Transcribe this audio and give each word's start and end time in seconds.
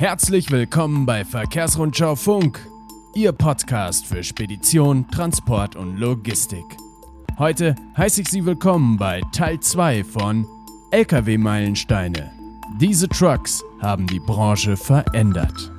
Herzlich 0.00 0.50
willkommen 0.50 1.04
bei 1.04 1.26
Verkehrsrundschau 1.26 2.16
Funk, 2.16 2.66
Ihr 3.14 3.32
Podcast 3.32 4.06
für 4.06 4.24
Spedition, 4.24 5.06
Transport 5.10 5.76
und 5.76 5.98
Logistik. 5.98 6.64
Heute 7.36 7.74
heiße 7.98 8.22
ich 8.22 8.28
Sie 8.30 8.46
willkommen 8.46 8.96
bei 8.96 9.20
Teil 9.34 9.60
2 9.60 10.04
von 10.04 10.46
Lkw-Meilensteine. 10.90 12.32
Diese 12.80 13.10
Trucks 13.10 13.62
haben 13.82 14.06
die 14.06 14.20
Branche 14.20 14.78
verändert. 14.78 15.70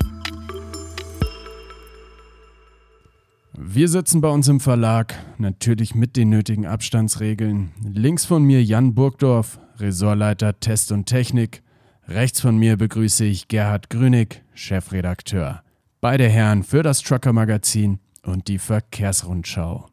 Wir 3.57 3.87
sitzen 3.87 4.21
bei 4.21 4.29
uns 4.29 4.47
im 4.47 4.59
Verlag, 4.59 5.15
natürlich 5.39 5.95
mit 5.95 6.15
den 6.15 6.29
nötigen 6.29 6.67
Abstandsregeln. 6.67 7.71
Links 7.83 8.25
von 8.25 8.43
mir 8.43 8.63
Jan 8.63 8.93
Burgdorf, 8.93 9.59
Ressortleiter 9.79 10.59
Test 10.59 10.91
und 10.91 11.07
Technik. 11.07 11.63
Rechts 12.13 12.41
von 12.41 12.57
mir 12.57 12.75
begrüße 12.75 13.23
ich 13.23 13.47
Gerhard 13.47 13.89
Grünig, 13.89 14.43
Chefredakteur. 14.53 15.61
Beide 16.01 16.27
Herren 16.27 16.63
für 16.63 16.83
das 16.83 17.01
Trucker 17.01 17.31
Magazin 17.31 17.99
und 18.23 18.49
die 18.49 18.59
Verkehrsrundschau. 18.59 19.85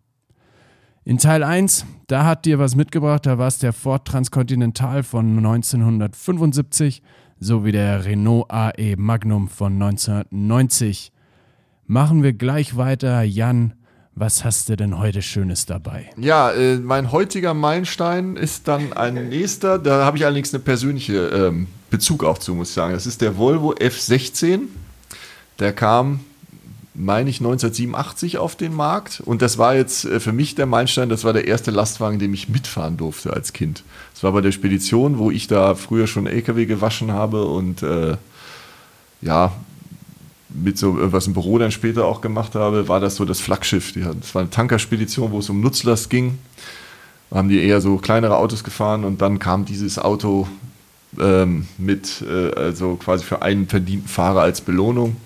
In 1.05 1.19
Teil 1.19 1.45
1, 1.45 1.87
da 2.09 2.25
hat 2.25 2.45
dir 2.45 2.59
was 2.59 2.75
mitgebracht, 2.75 3.25
da 3.25 3.39
war 3.39 3.47
es 3.47 3.59
der 3.59 3.73
Ford 3.73 4.05
Transcontinental 4.05 5.05
von 5.05 5.39
1975 5.39 7.02
sowie 7.39 7.70
der 7.70 8.05
Renault 8.05 8.50
AE 8.50 8.97
Magnum 8.97 9.47
von 9.47 9.75
1990. 9.75 11.12
Machen 11.87 12.25
wir 12.25 12.33
gleich 12.33 12.77
weiter. 12.77 13.23
Jan, 13.23 13.75
was 14.16 14.45
hast 14.45 14.69
du 14.69 14.77
denn 14.77 14.98
heute 14.98 15.23
Schönes 15.23 15.66
dabei? 15.66 16.11
Ja, 16.16 16.50
äh, 16.50 16.78
mein 16.78 17.12
heutiger 17.12 17.55
Meilenstein 17.55 18.34
ist 18.34 18.66
dann 18.66 18.92
ein 18.92 19.28
nächster. 19.28 19.78
Da 19.78 20.05
habe 20.05 20.16
ich 20.16 20.27
allerdings 20.27 20.53
eine 20.53 20.64
persönliche 20.64 21.28
ähm, 21.28 21.69
Bezug 21.91 22.24
auch 22.24 22.38
zu, 22.38 22.55
muss 22.55 22.69
ich 22.69 22.74
sagen. 22.74 22.95
Das 22.95 23.06
ist 23.06 23.20
der 23.20 23.37
Volvo 23.37 23.73
F16. 23.73 24.60
Der 25.59 25.73
kam, 25.73 26.20
meine 26.94 27.31
ich, 27.31 27.41
1987 27.41 28.39
auf 28.39 28.56
den 28.56 28.75
Markt. 28.75 29.20
Und 29.25 29.42
das 29.42 29.58
war 29.58 29.75
jetzt 29.75 30.05
äh, 30.05 30.20
für 30.20 30.33
mich 30.33 30.55
der 30.55 30.66
Meilenstein. 30.66 31.09
Das 31.09 31.25
war 31.25 31.33
der 31.33 31.47
erste 31.47 31.70
Lastwagen, 31.70 32.19
den 32.19 32.33
ich 32.34 32.48
mitfahren 32.48 32.97
durfte 32.97 33.33
als 33.33 33.53
Kind. 33.53 33.83
Das 34.14 34.22
war 34.22 34.33
bei 34.33 34.41
der 34.41 34.53
Spedition, 34.53 35.19
wo 35.19 35.31
ich 35.31 35.47
da 35.47 35.75
früher 35.75 36.06
schon 36.06 36.27
LKW 36.27 36.66
gewaschen 36.66 37.12
habe 37.12 37.44
und 37.44 37.83
äh, 37.83 38.16
ja, 39.20 39.53
mit 40.48 40.78
so 40.78 40.97
was 41.12 41.27
im 41.27 41.34
Büro 41.34 41.59
dann 41.59 41.70
später 41.70 42.06
auch 42.06 42.20
gemacht 42.20 42.55
habe, 42.55 42.89
war 42.89 43.00
das 43.00 43.16
so 43.16 43.25
das 43.25 43.41
Flaggschiff. 43.41 43.92
Das 43.94 44.34
war 44.34 44.42
eine 44.42 44.50
Tankerspedition, 44.50 45.31
wo 45.31 45.39
es 45.41 45.50
um 45.50 45.61
Nutzlast 45.61 46.09
ging. 46.11 46.39
Haben 47.31 47.50
die 47.50 47.62
eher 47.62 47.81
so 47.81 47.98
kleinere 47.98 48.36
Autos 48.36 48.64
gefahren 48.64 49.05
und 49.05 49.20
dann 49.20 49.39
kam 49.39 49.66
dieses 49.66 49.98
Auto 49.98 50.48
ähm, 51.19 51.67
mit, 51.78 52.23
äh, 52.23 52.55
also 52.55 52.97
quasi 52.97 53.25
für 53.25 53.42
einen 53.42 53.69
verdienten 53.69 54.09
Fahrer 54.09 54.42
als 54.42 54.61
Belohnung. 54.61 55.17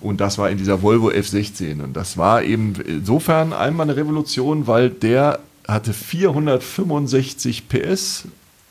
Und 0.00 0.20
das 0.20 0.36
war 0.38 0.50
in 0.50 0.58
dieser 0.58 0.82
Volvo 0.82 1.10
F16. 1.10 1.82
Und 1.82 1.94
das 1.94 2.18
war 2.18 2.42
eben 2.42 2.74
insofern 2.86 3.52
einmal 3.52 3.88
eine 3.88 3.96
Revolution, 3.96 4.66
weil 4.66 4.90
der 4.90 5.38
hatte 5.66 5.92
465 5.92 7.68
PS. 7.68 8.24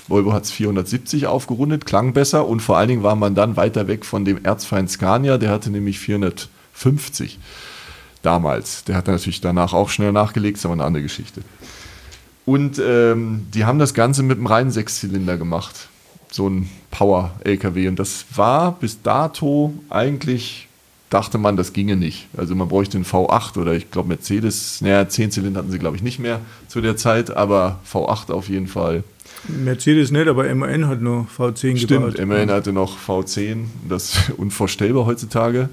Volvo 0.07 0.33
hat 0.33 0.43
es 0.43 0.51
470 0.51 1.27
aufgerundet, 1.27 1.85
klang 1.85 2.11
besser 2.11 2.45
und 2.47 2.59
vor 2.59 2.77
allen 2.77 2.89
Dingen 2.89 3.03
war 3.03 3.15
man 3.15 3.33
dann 3.33 3.55
weiter 3.55 3.87
weg 3.87 4.03
von 4.03 4.25
dem 4.25 4.43
Erzfeind 4.43 4.89
Scania, 4.89 5.37
der 5.37 5.51
hatte 5.51 5.69
nämlich 5.69 5.99
450 5.99 7.39
damals. 8.21 8.83
Der 8.83 8.95
hat 8.95 9.07
natürlich 9.07 9.41
danach 9.41 9.73
auch 9.73 9.89
schnell 9.89 10.11
nachgelegt, 10.11 10.57
ist 10.57 10.65
aber 10.65 10.73
eine 10.73 10.83
andere 10.83 11.03
Geschichte. 11.03 11.41
Und 12.45 12.81
ähm, 12.83 13.47
die 13.53 13.63
haben 13.63 13.79
das 13.79 13.93
Ganze 13.93 14.23
mit 14.23 14.37
einem 14.37 14.47
reinen 14.47 14.71
Sechszylinder 14.71 15.37
gemacht 15.37 15.87
so 16.31 16.49
ein 16.49 16.69
Power-LKW. 16.89 17.87
Und 17.87 17.99
das 17.99 18.25
war 18.35 18.71
bis 18.71 19.01
dato 19.01 19.73
eigentlich, 19.89 20.67
dachte 21.09 21.37
man, 21.37 21.57
das 21.57 21.73
ginge 21.73 21.97
nicht. 21.97 22.27
Also 22.35 22.55
man 22.55 22.69
bräuchte 22.69 22.97
einen 22.97 23.05
V8 23.05 23.59
oder 23.59 23.73
ich 23.73 23.91
glaube 23.91 24.07
Mercedes, 24.07 24.81
naja, 24.81 25.07
10 25.07 25.31
Zylinder 25.31 25.59
hatten 25.59 25.71
sie 25.71 25.79
glaube 25.79 25.97
ich 25.97 26.03
nicht 26.03 26.19
mehr 26.19 26.39
zu 26.67 26.81
der 26.81 26.97
Zeit, 26.97 27.35
aber 27.35 27.79
V8 27.91 28.31
auf 28.31 28.49
jeden 28.49 28.67
Fall. 28.67 29.03
Mercedes 29.47 30.11
nicht, 30.11 30.27
aber 30.27 30.53
MAN 30.53 30.87
hat 30.87 31.01
noch 31.01 31.27
V10 31.37 31.77
Stimmt, 31.77 31.87
gebaut. 31.87 32.13
Stimmt, 32.13 32.29
MAN 32.29 32.49
hatte 32.49 32.71
noch 32.71 32.97
V10, 32.97 33.65
das 33.87 34.13
ist 34.13 34.29
unvorstellbar 34.37 35.05
heutzutage. 35.05 35.69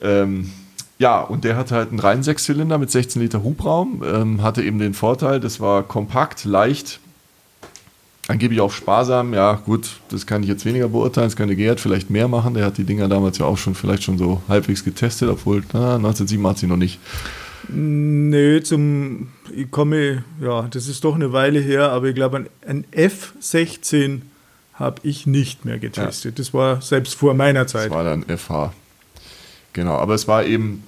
Ähm, 0.00 0.50
ja, 0.98 1.20
und 1.20 1.44
der 1.44 1.56
hatte 1.56 1.74
halt 1.74 1.90
einen 1.90 2.00
reinen 2.00 2.22
Sechszylinder 2.22 2.78
mit 2.78 2.90
16 2.90 3.20
Liter 3.20 3.42
Hubraum, 3.42 4.02
ähm, 4.06 4.42
hatte 4.42 4.62
eben 4.62 4.78
den 4.78 4.94
Vorteil, 4.94 5.40
das 5.40 5.60
war 5.60 5.82
kompakt, 5.82 6.44
leicht, 6.44 7.00
Angeblich 8.28 8.60
auch 8.60 8.72
sparsam, 8.72 9.34
ja 9.34 9.52
gut, 9.52 10.00
das 10.08 10.26
kann 10.26 10.42
ich 10.42 10.48
jetzt 10.48 10.64
weniger 10.64 10.88
beurteilen, 10.88 11.28
das 11.28 11.36
könnte 11.36 11.54
Gerhard 11.54 11.78
vielleicht 11.78 12.10
mehr 12.10 12.26
machen, 12.26 12.54
der 12.54 12.64
hat 12.64 12.76
die 12.76 12.82
Dinger 12.82 13.08
damals 13.08 13.38
ja 13.38 13.46
auch 13.46 13.56
schon 13.56 13.76
vielleicht 13.76 14.02
schon 14.02 14.18
so 14.18 14.42
halbwegs 14.48 14.82
getestet, 14.82 15.28
obwohl 15.28 15.62
na, 15.72 15.94
1987 15.94 16.68
noch 16.68 16.76
nicht. 16.76 16.98
Nö, 17.68 18.60
zum, 18.62 19.28
ich 19.54 19.70
komme, 19.70 20.24
ja, 20.40 20.62
das 20.62 20.88
ist 20.88 21.04
doch 21.04 21.14
eine 21.14 21.32
Weile 21.32 21.60
her, 21.60 21.92
aber 21.92 22.08
ich 22.08 22.14
glaube, 22.16 22.46
ein 22.66 22.84
F16 22.92 24.22
habe 24.74 25.00
ich 25.04 25.26
nicht 25.26 25.64
mehr 25.64 25.78
getestet. 25.78 26.38
Ja. 26.38 26.44
Das 26.44 26.52
war 26.52 26.82
selbst 26.82 27.14
vor 27.14 27.34
meiner 27.34 27.66
Zeit. 27.66 27.86
Das 27.86 27.92
war 27.92 28.04
dann 28.04 28.24
FH. 28.24 28.72
Genau, 29.72 29.96
aber 29.96 30.14
es 30.14 30.26
war 30.26 30.44
eben 30.44 30.82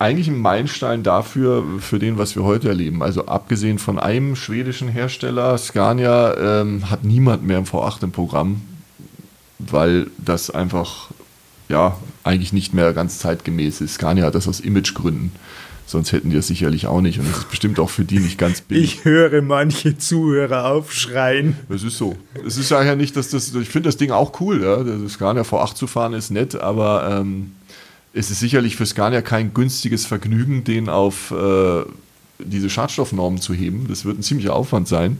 eigentlich 0.00 0.28
ein 0.28 0.38
Meilenstein 0.38 1.02
dafür, 1.02 1.62
für 1.78 1.98
den, 1.98 2.16
was 2.16 2.34
wir 2.34 2.42
heute 2.42 2.68
erleben. 2.68 3.02
Also 3.02 3.26
abgesehen 3.26 3.78
von 3.78 3.98
einem 3.98 4.34
schwedischen 4.34 4.88
Hersteller, 4.88 5.58
Scania, 5.58 6.62
ähm, 6.62 6.90
hat 6.90 7.04
niemand 7.04 7.46
mehr 7.46 7.58
im 7.58 7.64
V8 7.64 8.04
im 8.04 8.10
Programm, 8.10 8.62
weil 9.58 10.06
das 10.16 10.48
einfach 10.48 11.10
ja 11.68 11.98
eigentlich 12.24 12.54
nicht 12.54 12.72
mehr 12.72 12.94
ganz 12.94 13.18
zeitgemäß 13.18 13.82
ist. 13.82 13.94
Scania 13.94 14.24
hat 14.24 14.34
das 14.34 14.48
aus 14.48 14.60
Imagegründen. 14.60 15.32
Sonst 15.84 16.12
hätten 16.12 16.30
die 16.30 16.36
es 16.36 16.46
sicherlich 16.46 16.86
auch 16.86 17.02
nicht. 17.02 17.18
Und 17.18 17.28
das 17.28 17.38
ist 17.38 17.50
bestimmt 17.50 17.78
auch 17.78 17.90
für 17.90 18.04
die 18.04 18.20
nicht 18.20 18.38
ganz 18.38 18.60
billig. 18.68 19.00
Ich 19.00 19.04
höre 19.04 19.42
manche 19.42 19.98
Zuhörer 19.98 20.66
aufschreien. 20.66 21.56
Es 21.68 21.82
ist 21.82 21.98
so. 21.98 22.16
Es 22.46 22.56
ist 22.56 22.70
ja 22.70 22.94
nicht, 22.94 23.16
dass 23.16 23.28
das. 23.28 23.54
Ich 23.54 23.68
finde 23.68 23.88
das 23.88 23.98
Ding 23.98 24.12
auch 24.12 24.40
cool. 24.40 24.62
Ja? 24.62 24.82
Das 24.82 25.12
Scania 25.12 25.42
V8 25.42 25.74
zu 25.74 25.86
fahren 25.86 26.14
ist 26.14 26.30
nett, 26.30 26.54
aber 26.54 27.20
ähm, 27.20 27.52
es 28.12 28.30
ist 28.30 28.40
sicherlich 28.40 28.76
für 28.76 28.86
Scania 28.86 29.22
kein 29.22 29.54
günstiges 29.54 30.06
Vergnügen, 30.06 30.64
den 30.64 30.88
auf 30.88 31.30
äh, 31.30 31.82
diese 32.38 32.70
Schadstoffnormen 32.70 33.40
zu 33.40 33.54
heben. 33.54 33.86
Das 33.88 34.04
wird 34.04 34.18
ein 34.18 34.22
ziemlicher 34.22 34.54
Aufwand 34.54 34.88
sein. 34.88 35.18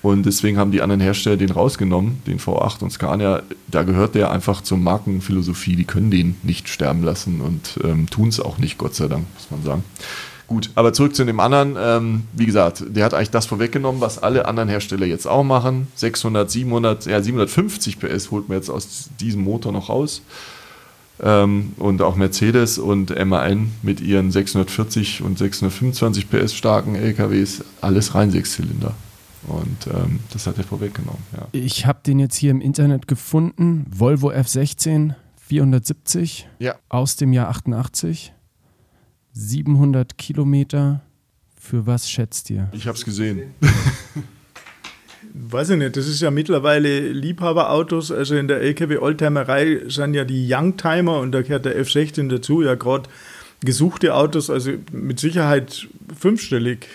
Und 0.00 0.26
deswegen 0.26 0.58
haben 0.58 0.70
die 0.70 0.80
anderen 0.80 1.00
Hersteller 1.00 1.36
den 1.36 1.50
rausgenommen, 1.50 2.22
den 2.26 2.38
V8 2.38 2.82
und 2.82 2.92
Scania. 2.92 3.42
Da 3.66 3.82
gehört 3.82 4.14
der 4.14 4.30
einfach 4.30 4.62
zur 4.62 4.78
Markenphilosophie. 4.78 5.74
Die 5.74 5.84
können 5.84 6.10
den 6.10 6.36
nicht 6.42 6.68
sterben 6.68 7.02
lassen 7.02 7.40
und 7.40 7.78
ähm, 7.82 8.08
tun 8.08 8.28
es 8.28 8.38
auch 8.38 8.58
nicht, 8.58 8.78
Gott 8.78 8.94
sei 8.94 9.08
Dank, 9.08 9.24
muss 9.34 9.50
man 9.50 9.62
sagen. 9.64 9.84
Gut, 10.46 10.70
aber 10.76 10.92
zurück 10.92 11.14
zu 11.14 11.24
dem 11.24 11.40
anderen. 11.40 11.76
Ähm, 11.78 12.22
wie 12.32 12.46
gesagt, 12.46 12.84
der 12.88 13.04
hat 13.04 13.12
eigentlich 13.12 13.30
das 13.30 13.46
vorweggenommen, 13.46 14.00
was 14.00 14.22
alle 14.22 14.46
anderen 14.46 14.68
Hersteller 14.68 15.04
jetzt 15.04 15.26
auch 15.26 15.44
machen. 15.44 15.88
600, 15.96 16.50
700, 16.50 17.06
ja 17.06 17.20
750 17.20 17.98
PS 17.98 18.30
holt 18.30 18.48
man 18.48 18.56
jetzt 18.56 18.70
aus 18.70 19.10
diesem 19.20 19.42
Motor 19.42 19.72
noch 19.72 19.88
raus. 19.88 20.22
Ähm, 21.20 21.72
und 21.78 22.00
auch 22.02 22.16
Mercedes 22.16 22.78
und 22.78 23.10
MAN 23.26 23.72
mit 23.82 24.00
ihren 24.00 24.30
640 24.30 25.22
und 25.22 25.38
625 25.38 26.30
PS 26.30 26.54
starken 26.54 26.94
LKWs, 26.94 27.64
alles 27.80 28.14
rein 28.14 28.30
Sechszylinder. 28.30 28.94
Und 29.46 29.86
ähm, 29.86 30.20
das 30.32 30.46
hat 30.46 30.58
er 30.58 30.64
vorweggenommen. 30.64 31.22
Ja. 31.32 31.48
Ich 31.52 31.86
habe 31.86 32.00
den 32.06 32.18
jetzt 32.18 32.36
hier 32.36 32.50
im 32.50 32.60
Internet 32.60 33.08
gefunden. 33.08 33.86
Volvo 33.88 34.30
F16 34.30 35.14
470 35.36 36.48
ja. 36.58 36.74
aus 36.88 37.16
dem 37.16 37.32
Jahr 37.32 37.48
88. 37.48 38.34
700 39.32 40.18
Kilometer. 40.18 41.02
Für 41.56 41.86
was 41.86 42.10
schätzt 42.10 42.50
ihr? 42.50 42.68
Ich 42.72 42.86
habe 42.86 42.96
es 42.96 43.04
gesehen. 43.04 43.54
weiß 45.40 45.70
ich 45.70 45.78
nicht, 45.78 45.96
das 45.96 46.06
ist 46.06 46.20
ja 46.20 46.30
mittlerweile 46.30 47.12
Liebhaberautos. 47.12 48.12
Also 48.12 48.36
in 48.36 48.48
der 48.48 48.60
LKW-Oldtimerei 48.60 49.82
sind 49.88 50.14
ja 50.14 50.24
die 50.24 50.52
Youngtimer 50.52 51.20
und 51.20 51.32
da 51.32 51.42
gehört 51.42 51.64
der 51.64 51.80
F16 51.80 52.28
dazu, 52.28 52.62
ja 52.62 52.74
gerade 52.74 53.08
gesuchte 53.64 54.14
Autos, 54.14 54.50
also 54.50 54.72
mit 54.92 55.20
Sicherheit 55.20 55.88
fünfstellig. 56.16 56.86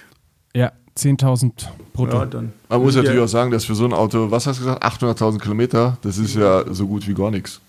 Ja, 0.56 0.72
10.000 0.98 1.52
brutto. 1.94 2.18
Ja, 2.18 2.26
dann 2.26 2.54
Man 2.70 2.82
muss 2.82 2.96
natürlich 2.96 3.18
ja 3.18 3.24
auch 3.24 3.28
sagen, 3.28 3.52
dass 3.52 3.66
für 3.66 3.76
so 3.76 3.86
ein 3.86 3.94
Auto, 3.94 4.32
was 4.32 4.48
hast 4.48 4.60
du 4.60 4.66
gesagt, 4.66 4.84
800.000 4.84 5.40
Kilometer, 5.40 5.98
das 6.02 6.18
ist 6.18 6.36
ja 6.36 6.64
so 6.72 6.88
gut 6.88 7.08
wie 7.08 7.14
gar 7.14 7.32
nichts. 7.32 7.62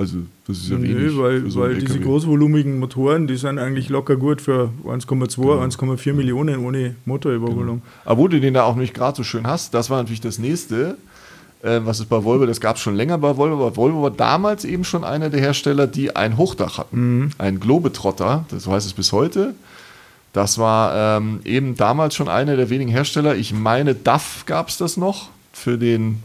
Also 0.00 0.20
das 0.46 0.56
ist 0.56 0.70
ja 0.70 0.78
Nö, 0.78 0.88
wenig. 0.88 1.18
weil, 1.18 1.50
so 1.50 1.60
weil 1.60 1.74
diese 1.74 2.00
großvolumigen 2.00 2.78
Motoren, 2.78 3.26
die 3.26 3.36
sind 3.36 3.58
eigentlich 3.58 3.90
locker 3.90 4.16
gut 4.16 4.40
für 4.40 4.70
1,2, 4.86 5.36
genau. 5.36 5.60
1,4 5.60 6.14
Millionen 6.14 6.64
ohne 6.64 6.94
Motorüberholung. 7.04 7.82
Genau. 7.82 7.92
Aber 8.06 8.18
wo 8.18 8.26
du 8.26 8.40
den 8.40 8.54
da 8.54 8.62
auch 8.62 8.76
nicht 8.76 8.94
gerade 8.94 9.18
so 9.18 9.24
schön 9.24 9.46
hast, 9.46 9.74
das 9.74 9.90
war 9.90 9.98
natürlich 9.98 10.22
das 10.22 10.38
nächste, 10.38 10.96
äh, 11.62 11.80
was 11.84 12.00
es 12.00 12.06
bei 12.06 12.24
Volvo, 12.24 12.46
das 12.46 12.62
gab 12.62 12.76
es 12.76 12.82
schon 12.82 12.94
länger 12.94 13.18
bei 13.18 13.36
Volvo, 13.36 13.56
aber 13.56 13.76
Volvo 13.76 14.00
war 14.00 14.10
damals 14.10 14.64
eben 14.64 14.84
schon 14.84 15.04
einer 15.04 15.28
der 15.28 15.40
Hersteller, 15.40 15.86
die 15.86 16.16
ein 16.16 16.38
Hochdach 16.38 16.78
hatten. 16.78 17.18
Mhm. 17.18 17.30
Ein 17.36 17.60
Globetrotter, 17.60 18.46
so 18.56 18.72
heißt 18.72 18.86
es 18.86 18.94
bis 18.94 19.12
heute. 19.12 19.54
Das 20.32 20.56
war 20.56 21.18
ähm, 21.18 21.40
eben 21.44 21.76
damals 21.76 22.14
schon 22.14 22.28
einer 22.28 22.56
der 22.56 22.70
wenigen 22.70 22.90
Hersteller. 22.90 23.36
Ich 23.36 23.52
meine, 23.52 23.94
DAF 23.94 24.46
gab 24.46 24.70
es 24.70 24.78
das 24.78 24.96
noch 24.96 25.28
für 25.52 25.76
den 25.76 26.22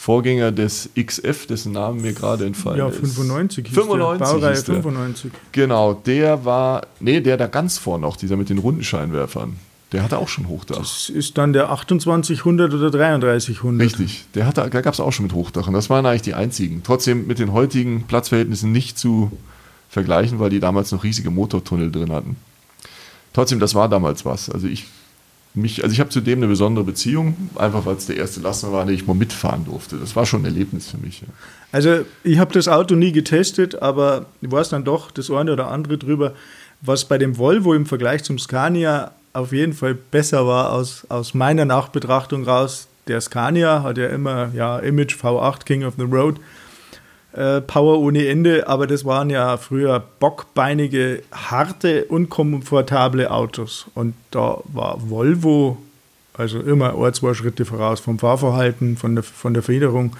Vorgänger 0.00 0.50
des 0.50 0.88
XF, 0.98 1.46
dessen 1.46 1.72
Namen 1.72 2.00
mir 2.00 2.14
gerade 2.14 2.46
entfallen 2.46 2.78
Ja, 2.78 2.88
ist. 2.88 3.00
95 3.00 3.66
hieß 3.66 3.74
95 3.74 4.18
der. 4.18 4.32
Baureihe 4.32 4.54
hieß 4.54 4.64
der. 4.64 4.74
95. 4.76 5.32
Genau, 5.52 5.92
der 5.92 6.42
war, 6.46 6.86
nee, 7.00 7.20
der 7.20 7.36
da 7.36 7.48
ganz 7.48 7.76
vorne 7.76 8.06
noch, 8.06 8.16
dieser 8.16 8.38
mit 8.38 8.48
den 8.48 8.56
runden 8.56 8.82
Scheinwerfern. 8.82 9.56
Der 9.92 10.02
hatte 10.02 10.16
auch 10.16 10.28
schon 10.28 10.48
Hochdach. 10.48 10.78
Das 10.78 11.10
ist 11.10 11.36
dann 11.36 11.52
der 11.52 11.66
2800 11.66 12.72
oder 12.72 12.90
3300. 12.90 13.84
Richtig, 13.84 14.24
der 14.34 14.46
hatte, 14.46 14.66
da 14.70 14.80
gab 14.80 14.94
es 14.94 15.00
auch 15.00 15.12
schon 15.12 15.26
mit 15.26 15.34
Hochdach 15.34 15.66
und 15.66 15.74
das 15.74 15.90
waren 15.90 16.06
eigentlich 16.06 16.22
die 16.22 16.32
einzigen. 16.32 16.82
Trotzdem 16.82 17.26
mit 17.26 17.38
den 17.38 17.52
heutigen 17.52 18.04
Platzverhältnissen 18.04 18.72
nicht 18.72 18.98
zu 18.98 19.30
vergleichen, 19.90 20.38
weil 20.38 20.48
die 20.48 20.60
damals 20.60 20.92
noch 20.92 21.04
riesige 21.04 21.30
Motortunnel 21.30 21.92
drin 21.92 22.10
hatten. 22.10 22.36
Trotzdem, 23.34 23.60
das 23.60 23.74
war 23.74 23.90
damals 23.90 24.24
was. 24.24 24.48
Also 24.48 24.66
ich 24.66 24.86
mich, 25.54 25.82
also 25.82 25.92
ich 25.92 26.00
habe 26.00 26.10
zudem 26.10 26.38
eine 26.38 26.46
besondere 26.46 26.84
Beziehung, 26.84 27.50
einfach 27.56 27.84
weil 27.86 27.96
es 27.96 28.06
der 28.06 28.16
erste 28.16 28.40
Laster 28.40 28.72
war, 28.72 28.84
den 28.86 28.94
ich 28.94 29.06
mal 29.06 29.14
mitfahren 29.14 29.64
durfte. 29.64 29.96
Das 29.96 30.14
war 30.14 30.24
schon 30.26 30.42
ein 30.42 30.46
Erlebnis 30.46 30.88
für 30.88 30.98
mich. 30.98 31.22
Ja. 31.22 31.28
Also 31.72 32.04
ich 32.22 32.38
habe 32.38 32.52
das 32.52 32.68
Auto 32.68 32.94
nie 32.94 33.12
getestet, 33.12 33.80
aber 33.82 34.26
ich 34.40 34.50
weiß 34.50 34.68
dann 34.68 34.84
doch 34.84 35.10
das 35.10 35.30
eine 35.30 35.52
oder 35.52 35.68
andere 35.68 35.98
drüber, 35.98 36.34
was 36.82 37.04
bei 37.04 37.18
dem 37.18 37.36
Volvo 37.36 37.74
im 37.74 37.86
Vergleich 37.86 38.22
zum 38.22 38.38
Scania 38.38 39.12
auf 39.32 39.52
jeden 39.52 39.72
Fall 39.72 39.94
besser 39.94 40.46
war 40.46 40.72
aus, 40.72 41.06
aus 41.08 41.34
meiner 41.34 41.64
Nachbetrachtung 41.64 42.44
raus. 42.44 42.88
Der 43.06 43.20
Scania 43.20 43.82
hat 43.82 43.98
ja 43.98 44.08
immer 44.08 44.50
ja, 44.54 44.78
Image 44.78 45.14
V8 45.14 45.64
King 45.64 45.84
of 45.84 45.94
the 45.96 46.04
Road, 46.04 46.36
äh, 47.32 47.60
Power 47.60 48.00
ohne 48.00 48.26
Ende, 48.26 48.68
aber 48.68 48.86
das 48.86 49.04
waren 49.04 49.30
ja 49.30 49.56
früher 49.56 50.02
bockbeinige, 50.18 51.22
harte, 51.32 52.04
unkomfortable 52.06 53.30
Autos. 53.30 53.86
Und 53.94 54.14
da 54.30 54.58
war 54.72 54.98
Volvo 55.08 55.78
also 56.40 56.60
immer 56.60 56.94
ein, 56.98 57.14
zwei 57.14 57.34
Schritte 57.34 57.64
voraus 57.64 58.00
vom 58.00 58.18
Fahrverhalten, 58.18 58.96
von 58.96 59.14
der, 59.14 59.24
von 59.24 59.54
der 59.54 59.62
Federung, 59.62 60.16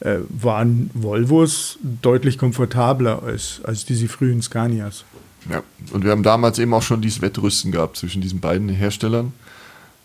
äh, 0.00 0.18
waren 0.28 0.90
Volvos 0.92 1.78
deutlich 1.82 2.36
komfortabler 2.36 3.22
als, 3.22 3.60
als 3.64 3.84
diese 3.84 4.08
frühen 4.08 4.42
Scanias. 4.42 5.04
Ja, 5.48 5.62
und 5.92 6.04
wir 6.04 6.10
haben 6.10 6.22
damals 6.22 6.58
eben 6.58 6.74
auch 6.74 6.82
schon 6.82 7.00
dieses 7.00 7.22
Wettrüsten 7.22 7.72
gehabt 7.72 7.96
zwischen 7.96 8.22
diesen 8.22 8.40
beiden 8.40 8.68
Herstellern. 8.68 9.32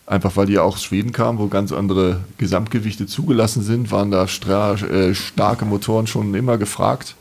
Einfach 0.07 0.38
weil 0.38 0.45
die 0.45 0.57
auch 0.57 0.75
aus 0.75 0.83
Schweden 0.83 1.12
kamen, 1.12 1.38
wo 1.38 1.48
ganz 1.48 1.74
andere 1.74 2.21
Gesamtgewichte 2.38 3.07
zugelassen 3.07 3.62
sind, 3.62 3.92
waren 3.92 4.09
da 4.09 4.24
äh, 4.24 5.13
starke 5.13 5.65
Motoren 5.65 6.07
schon 6.07 6.33
immer 6.33 6.57
gefragt. 6.57 7.15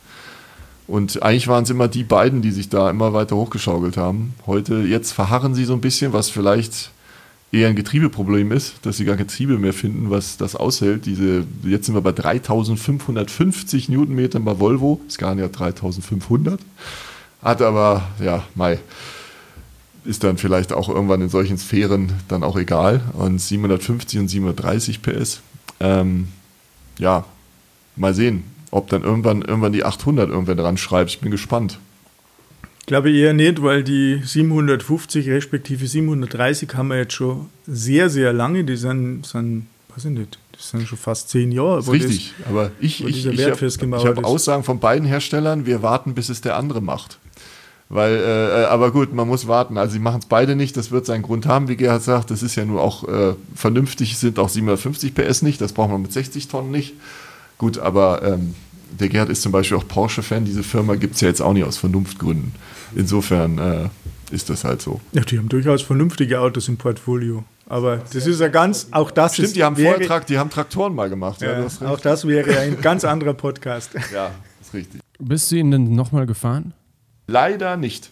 Und 0.87 1.21
eigentlich 1.21 1.49
waren 1.49 1.65
es 1.65 1.69
immer 1.69 1.89
die 1.89 2.05
beiden, 2.05 2.41
die 2.41 2.51
sich 2.51 2.69
da 2.69 2.89
immer 2.89 3.11
weiter 3.11 3.35
hochgeschaukelt 3.35 3.97
haben. 3.97 4.33
Heute, 4.45 4.75
jetzt 4.75 5.11
verharren 5.11 5.53
sie 5.53 5.65
so 5.65 5.73
ein 5.73 5.81
bisschen, 5.81 6.13
was 6.13 6.29
vielleicht 6.29 6.91
eher 7.51 7.67
ein 7.67 7.75
Getriebeproblem 7.75 8.53
ist, 8.53 8.75
dass 8.83 8.95
sie 8.95 9.03
gar 9.03 9.17
kein 9.17 9.27
Getriebe 9.27 9.57
mehr 9.57 9.73
finden, 9.73 10.09
was 10.09 10.37
das 10.37 10.55
aushält. 10.55 11.05
Diese, 11.05 11.45
jetzt 11.63 11.87
sind 11.87 11.95
wir 11.95 12.01
bei 12.01 12.13
3550 12.13 13.89
Newtonmetern 13.89 14.45
bei 14.45 14.59
Volvo, 14.59 15.01
Scania 15.09 15.49
3500. 15.49 16.59
Hat 17.41 17.61
aber, 17.61 18.07
ja, 18.23 18.43
Mai, 18.55 18.79
ist 20.07 20.23
dann 20.23 20.37
vielleicht 20.37 20.73
auch 20.73 20.89
irgendwann 20.89 21.21
in 21.21 21.29
solchen 21.29 21.57
Sphären 21.57 22.13
dann 22.27 22.43
auch 22.43 22.57
egal. 22.57 23.01
Und 23.13 23.39
750 23.39 24.19
und 24.19 24.27
730 24.29 25.01
PS. 25.01 25.41
Ähm, 25.79 26.29
ja, 26.97 27.25
mal 27.95 28.13
sehen, 28.13 28.43
ob 28.71 28.89
dann 28.89 29.03
irgendwann, 29.03 29.41
irgendwann 29.41 29.73
die 29.73 29.83
800 29.83 30.29
irgendwann 30.29 30.57
dran 30.57 30.77
schreibt. 30.77 31.11
Ich 31.11 31.19
bin 31.19 31.31
gespannt. 31.31 31.79
Ich 32.79 32.85
glaube 32.85 33.11
eher 33.11 33.33
nicht, 33.33 33.61
weil 33.61 33.83
die 33.83 34.21
750 34.23 35.27
respektive 35.27 35.85
730 35.85 36.73
haben 36.73 36.87
wir 36.87 36.97
jetzt 36.97 37.13
schon 37.13 37.47
sehr, 37.67 38.09
sehr 38.09 38.31
lange. 38.31 38.63
Die 38.63 38.77
sind, 38.77 39.25
sind 39.25 39.67
weiß 39.97 40.05
ich 40.05 40.11
nicht, 40.11 40.39
das 40.51 40.69
sind 40.69 40.87
schon 40.87 40.97
fast 40.97 41.29
zehn 41.29 41.51
Jahre. 41.51 41.85
Richtig, 41.91 42.33
das, 42.37 42.47
aber 42.47 42.71
ich, 42.79 43.03
ich, 43.03 43.25
ich 43.25 43.45
habe 43.45 43.97
hab 43.97 44.23
Aussagen 44.23 44.63
von 44.63 44.79
beiden 44.79 45.07
Herstellern, 45.07 45.65
wir 45.65 45.81
warten, 45.81 46.13
bis 46.13 46.29
es 46.29 46.41
der 46.41 46.55
andere 46.55 46.81
macht. 46.81 47.19
Weil, 47.89 48.17
äh, 48.17 48.65
aber 48.65 48.91
gut, 48.91 49.13
man 49.13 49.27
muss 49.27 49.47
warten. 49.47 49.77
Also 49.77 49.93
sie 49.93 49.99
machen 49.99 50.19
es 50.19 50.25
beide 50.25 50.55
nicht, 50.55 50.75
das 50.75 50.91
wird 50.91 51.05
seinen 51.05 51.21
Grund 51.21 51.45
haben, 51.45 51.69
wie 51.69 51.77
Gerhard 51.77 52.03
sagt. 52.03 52.31
Das 52.31 52.43
ist 52.43 52.55
ja 52.55 52.65
nur 52.65 52.81
auch 52.81 53.07
äh, 53.07 53.33
vernünftig, 53.55 54.17
sind 54.17 54.39
auch 54.39 54.49
750 54.49 55.15
PS 55.15 55.41
nicht, 55.41 55.61
das 55.61 55.73
braucht 55.73 55.91
man 55.91 56.01
mit 56.01 56.11
60 56.11 56.49
Tonnen 56.49 56.71
nicht. 56.71 56.95
Gut, 57.57 57.77
aber 57.77 58.21
ähm, 58.23 58.55
der 58.99 59.09
Gerhard 59.09 59.29
ist 59.29 59.41
zum 59.41 59.51
Beispiel 59.51 59.77
auch 59.77 59.87
Porsche-Fan, 59.87 60.45
diese 60.45 60.63
Firma 60.63 60.95
gibt 60.95 61.15
es 61.15 61.21
ja 61.21 61.29
jetzt 61.29 61.41
auch 61.41 61.53
nicht 61.53 61.63
aus 61.63 61.77
Vernunftgründen. 61.77 62.53
Insofern 62.95 63.57
äh, 63.57 63.89
ist 64.31 64.49
das 64.49 64.63
halt 64.63 64.81
so. 64.81 64.99
Ja, 65.13 65.21
die 65.21 65.37
haben 65.37 65.49
durchaus 65.49 65.81
vernünftige 65.81 66.41
Autos 66.41 66.67
im 66.67 66.77
Portfolio. 66.77 67.45
Aber 67.69 67.97
das 67.97 68.25
ist 68.25 68.39
ja 68.39 68.47
ganz, 68.47 68.87
auch 68.91 69.11
das 69.11 69.33
Stimmt, 69.33 69.49
ist, 69.49 69.55
die 69.55 69.63
haben 69.63 69.75
Vortrag, 69.75 70.25
die 70.25 70.37
haben 70.37 70.49
Traktoren 70.49 70.95
mal 70.95 71.09
gemacht. 71.09 71.41
Ja, 71.41 71.59
ja, 71.59 71.87
auch 71.87 71.99
das 71.99 72.25
wäre 72.25 72.59
ein 72.59 72.79
ganz 72.81 73.03
anderer 73.03 73.33
Podcast. 73.33 73.91
Ja, 74.13 74.31
ist 74.61 74.73
richtig. 74.73 75.01
Bist 75.19 75.51
du 75.51 75.57
ihn 75.57 75.71
denn 75.71 75.95
nochmal 75.95 76.25
gefahren? 76.25 76.73
Leider 77.27 77.77
nicht. 77.77 78.09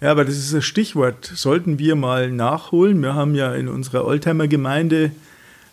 Ja, 0.00 0.12
aber 0.12 0.24
das 0.24 0.36
ist 0.36 0.54
ein 0.54 0.62
Stichwort. 0.62 1.30
Sollten 1.34 1.78
wir 1.78 1.96
mal 1.96 2.30
nachholen. 2.30 3.02
Wir 3.02 3.14
haben 3.14 3.34
ja 3.34 3.52
in 3.54 3.68
unserer 3.68 4.04
Oldtimer-Gemeinde 4.04 5.10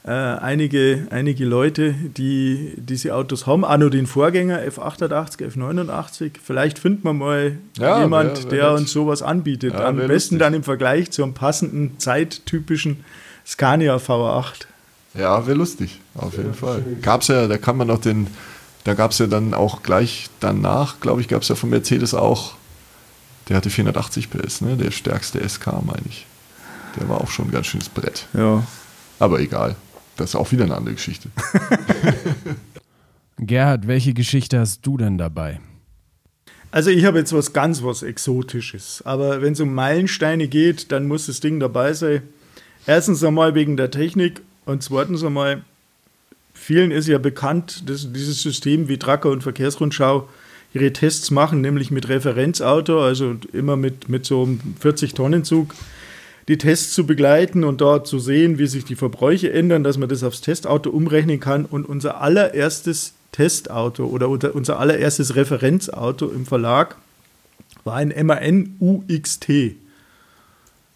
äh, 0.04 0.10
einige, 0.10 1.08
einige 1.12 1.46
Leute, 1.46 1.94
die 1.94 2.74
diese 2.78 3.14
Autos 3.14 3.46
haben. 3.46 3.62
Noch 3.62 3.90
den 3.90 4.08
Vorgänger 4.08 4.60
F88, 4.68 5.52
F89. 5.56 6.32
Vielleicht 6.44 6.80
findet 6.80 7.04
man 7.04 7.18
mal 7.20 7.58
Ja, 7.78 8.02
jemand, 8.02 8.46
wär- 8.46 8.52
wär 8.52 8.58
der 8.62 8.72
uns 8.74 8.92
sowas 8.92 9.22
anbietet. 9.22 9.74
Ja, 9.74 9.86
Am 9.86 9.98
besten 9.98 10.10
lustig. 10.14 10.40
dann 10.40 10.54
im 10.56 10.64
Vergleich 10.64 11.12
zum 11.12 11.34
passenden, 11.36 12.00
zeittypischen 12.00 13.04
Scania 13.46 13.98
V8. 13.98 14.66
Ja, 15.14 15.46
wäre 15.46 15.58
lustig, 15.58 16.00
auf 16.16 16.36
jeden 16.36 16.54
Fall. 16.56 16.84
Gab's 17.04 17.28
ja, 17.28 17.48
da 17.48 17.58
kann 17.60 17.78
man 17.78 17.88
noch 17.88 18.02
den, 18.02 18.28
da 18.86 18.94
gab 18.94 19.12
es 19.12 19.18
ja 19.18 19.28
dann 19.28 19.54
auch 19.54 19.84
gleich 19.84 20.30
danach, 20.40 21.00
glaube 21.00 21.20
ich, 21.20 21.28
gab 21.28 21.42
es 21.42 21.50
ja 21.50 21.56
von 21.56 21.72
Mercedes 21.72 22.14
auch, 22.14 22.54
der 23.50 23.58
hatte 23.58 23.70
480 23.70 24.30
PS, 24.30 24.62
ne? 24.62 24.78
der 24.78 24.92
stärkste 24.92 25.48
SK, 25.48 25.84
meine 25.84 26.04
ich. 26.08 26.26
Der 26.98 27.10
war 27.10 27.20
auch 27.20 27.30
schon 27.30 27.48
ein 27.48 27.52
ganz 27.52 27.66
schönes 27.66 27.90
Brett. 27.90 28.28
Ja. 28.34 28.66
Aber 29.20 29.40
egal, 29.40 29.76
das 30.18 30.30
ist 30.30 30.36
auch 30.36 30.52
wieder 30.52 30.66
eine 30.66 30.76
andere 30.76 30.96
Geschichte. 30.96 31.30
Gerhard, 33.38 33.88
welche 33.88 34.14
Geschichte 34.14 34.60
hast 34.60 34.86
du 34.86 34.98
denn 34.98 35.18
dabei? 35.18 35.60
Also 36.72 36.92
ich 36.92 37.06
habe 37.06 37.18
jetzt 37.18 37.34
was 37.34 37.54
ganz 37.54 37.84
was 37.84 38.04
Exotisches. 38.04 39.02
Aber 39.04 39.42
wenn 39.42 39.54
es 39.54 39.60
um 39.60 39.74
Meilensteine 39.74 40.48
geht, 40.48 40.92
dann 40.92 41.08
muss 41.08 41.26
das 41.26 41.40
Ding 41.40 41.60
dabei 41.60 41.94
sein. 41.94 42.22
Erstens 42.86 43.24
einmal 43.24 43.56
wegen 43.56 43.78
der 43.78 43.90
Technik 43.90 44.42
und 44.66 44.84
zweitens 44.84 45.24
einmal, 45.24 45.64
vielen 46.56 46.90
ist 46.92 47.08
ja 47.08 47.20
bekannt, 47.20 47.88
dass 47.88 48.12
dieses 48.12 48.42
System 48.42 48.88
wie 48.88 48.98
Tracker 48.98 49.30
und 49.30 49.44
Verkehrsrundschau 49.44 50.28
ihre 50.74 50.92
Tests 50.92 51.30
machen, 51.32 51.62
nämlich 51.62 51.92
mit 51.92 52.10
Referenzauto, 52.10 53.02
also 53.02 53.36
immer 53.54 53.78
mit, 53.78 54.10
mit 54.10 54.26
so 54.26 54.44
einem 54.44 54.60
40-Tonnen-Zug, 54.82 55.74
die 56.48 56.58
Tests 56.58 56.94
zu 56.94 57.06
begleiten 57.06 57.64
und 57.64 57.82
dort 57.82 58.08
zu 58.08 58.20
sehen, 58.20 58.58
wie 58.60 58.68
sich 58.68 58.86
die 58.86 58.96
Verbräuche 58.96 59.52
ändern, 59.52 59.84
dass 59.84 59.98
man 59.98 60.10
das 60.10 60.24
aufs 60.24 60.42
Testauto 60.42 60.90
umrechnen 60.90 61.40
kann. 61.40 61.66
Und 61.66 61.88
unser 61.88 62.22
allererstes 62.22 63.14
Testauto 63.32 64.06
oder 64.06 64.30
unser 64.30 64.80
allererstes 64.80 65.36
Referenzauto 65.36 66.28
im 66.28 66.46
Verlag 66.46 66.98
war 67.84 67.96
ein 67.96 68.14
MAN 68.26 68.76
UXT. 68.80 69.48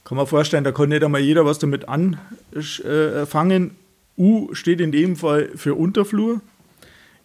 Kann 0.04 0.18
man 0.18 0.28
vorstellen, 0.28 0.64
da 0.64 0.72
kann 0.72 0.90
nicht 0.90 1.04
einmal 1.04 1.22
jeder 1.22 1.46
was 1.46 1.60
damit 1.60 1.86
anfangen. 1.88 2.18
U 4.20 4.54
steht 4.54 4.82
in 4.82 4.92
dem 4.92 5.16
Fall 5.16 5.50
für 5.56 5.76
Unterflur, 5.76 6.42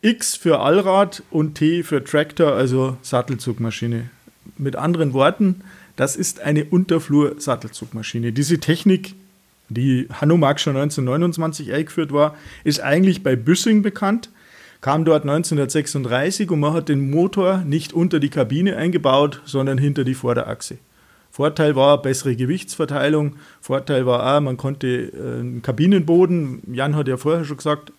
X 0.01 0.37
für 0.37 0.61
Allrad 0.61 1.23
und 1.31 1.57
T 1.57 1.83
für 1.83 2.05
Tractor, 2.05 2.53
also 2.53 2.97
Sattelzugmaschine. 3.03 4.11
Mit 4.57 4.77
anderen 4.77 5.13
Worten, 5.13 5.63
das 5.97 6.15
ist 6.15 6.41
eine 6.41 6.65
Unterflur-Sattelzugmaschine. 6.65 8.33
Diese 8.33 8.61
Technik, 8.61 9.15
die 9.69 10.07
Hanomag 10.21 10.61
schon 10.61 10.77
1929 10.77 11.73
eingeführt 11.73 12.13
war, 12.13 12.37
ist 12.63 12.81
eigentlich 12.81 13.23
bei 13.23 13.35
Büssing 13.35 13.83
bekannt, 13.83 14.31
kam 14.81 15.05
dort 15.05 15.23
1936 15.23 16.51
und 16.51 16.61
man 16.61 16.75
hat 16.75 16.89
den 16.89 17.11
Motor 17.11 17.59
nicht 17.59 17.93
unter 17.93 18.21
die 18.21 18.29
Kabine 18.29 18.77
eingebaut, 18.77 19.41
sondern 19.47 19.79
hinter 19.79 20.05
die 20.05 20.15
Vorderachse. 20.15 20.79
Vorteil 21.35 21.75
war 21.75 22.01
bessere 22.01 22.37
Gewichtsverteilung, 22.37 23.35
Vorteil 23.61 24.07
war 24.07 24.37
auch, 24.37 24.41
man 24.41 24.57
konnte 24.57 24.87
äh, 24.87 25.41
einen 25.41 25.63
Kabinenboden, 25.63 26.63
Jan 26.73 26.95
hat 26.95 27.09
ja 27.09 27.17
vorher 27.17 27.45
schon 27.45 27.57
gesagt, 27.57 27.91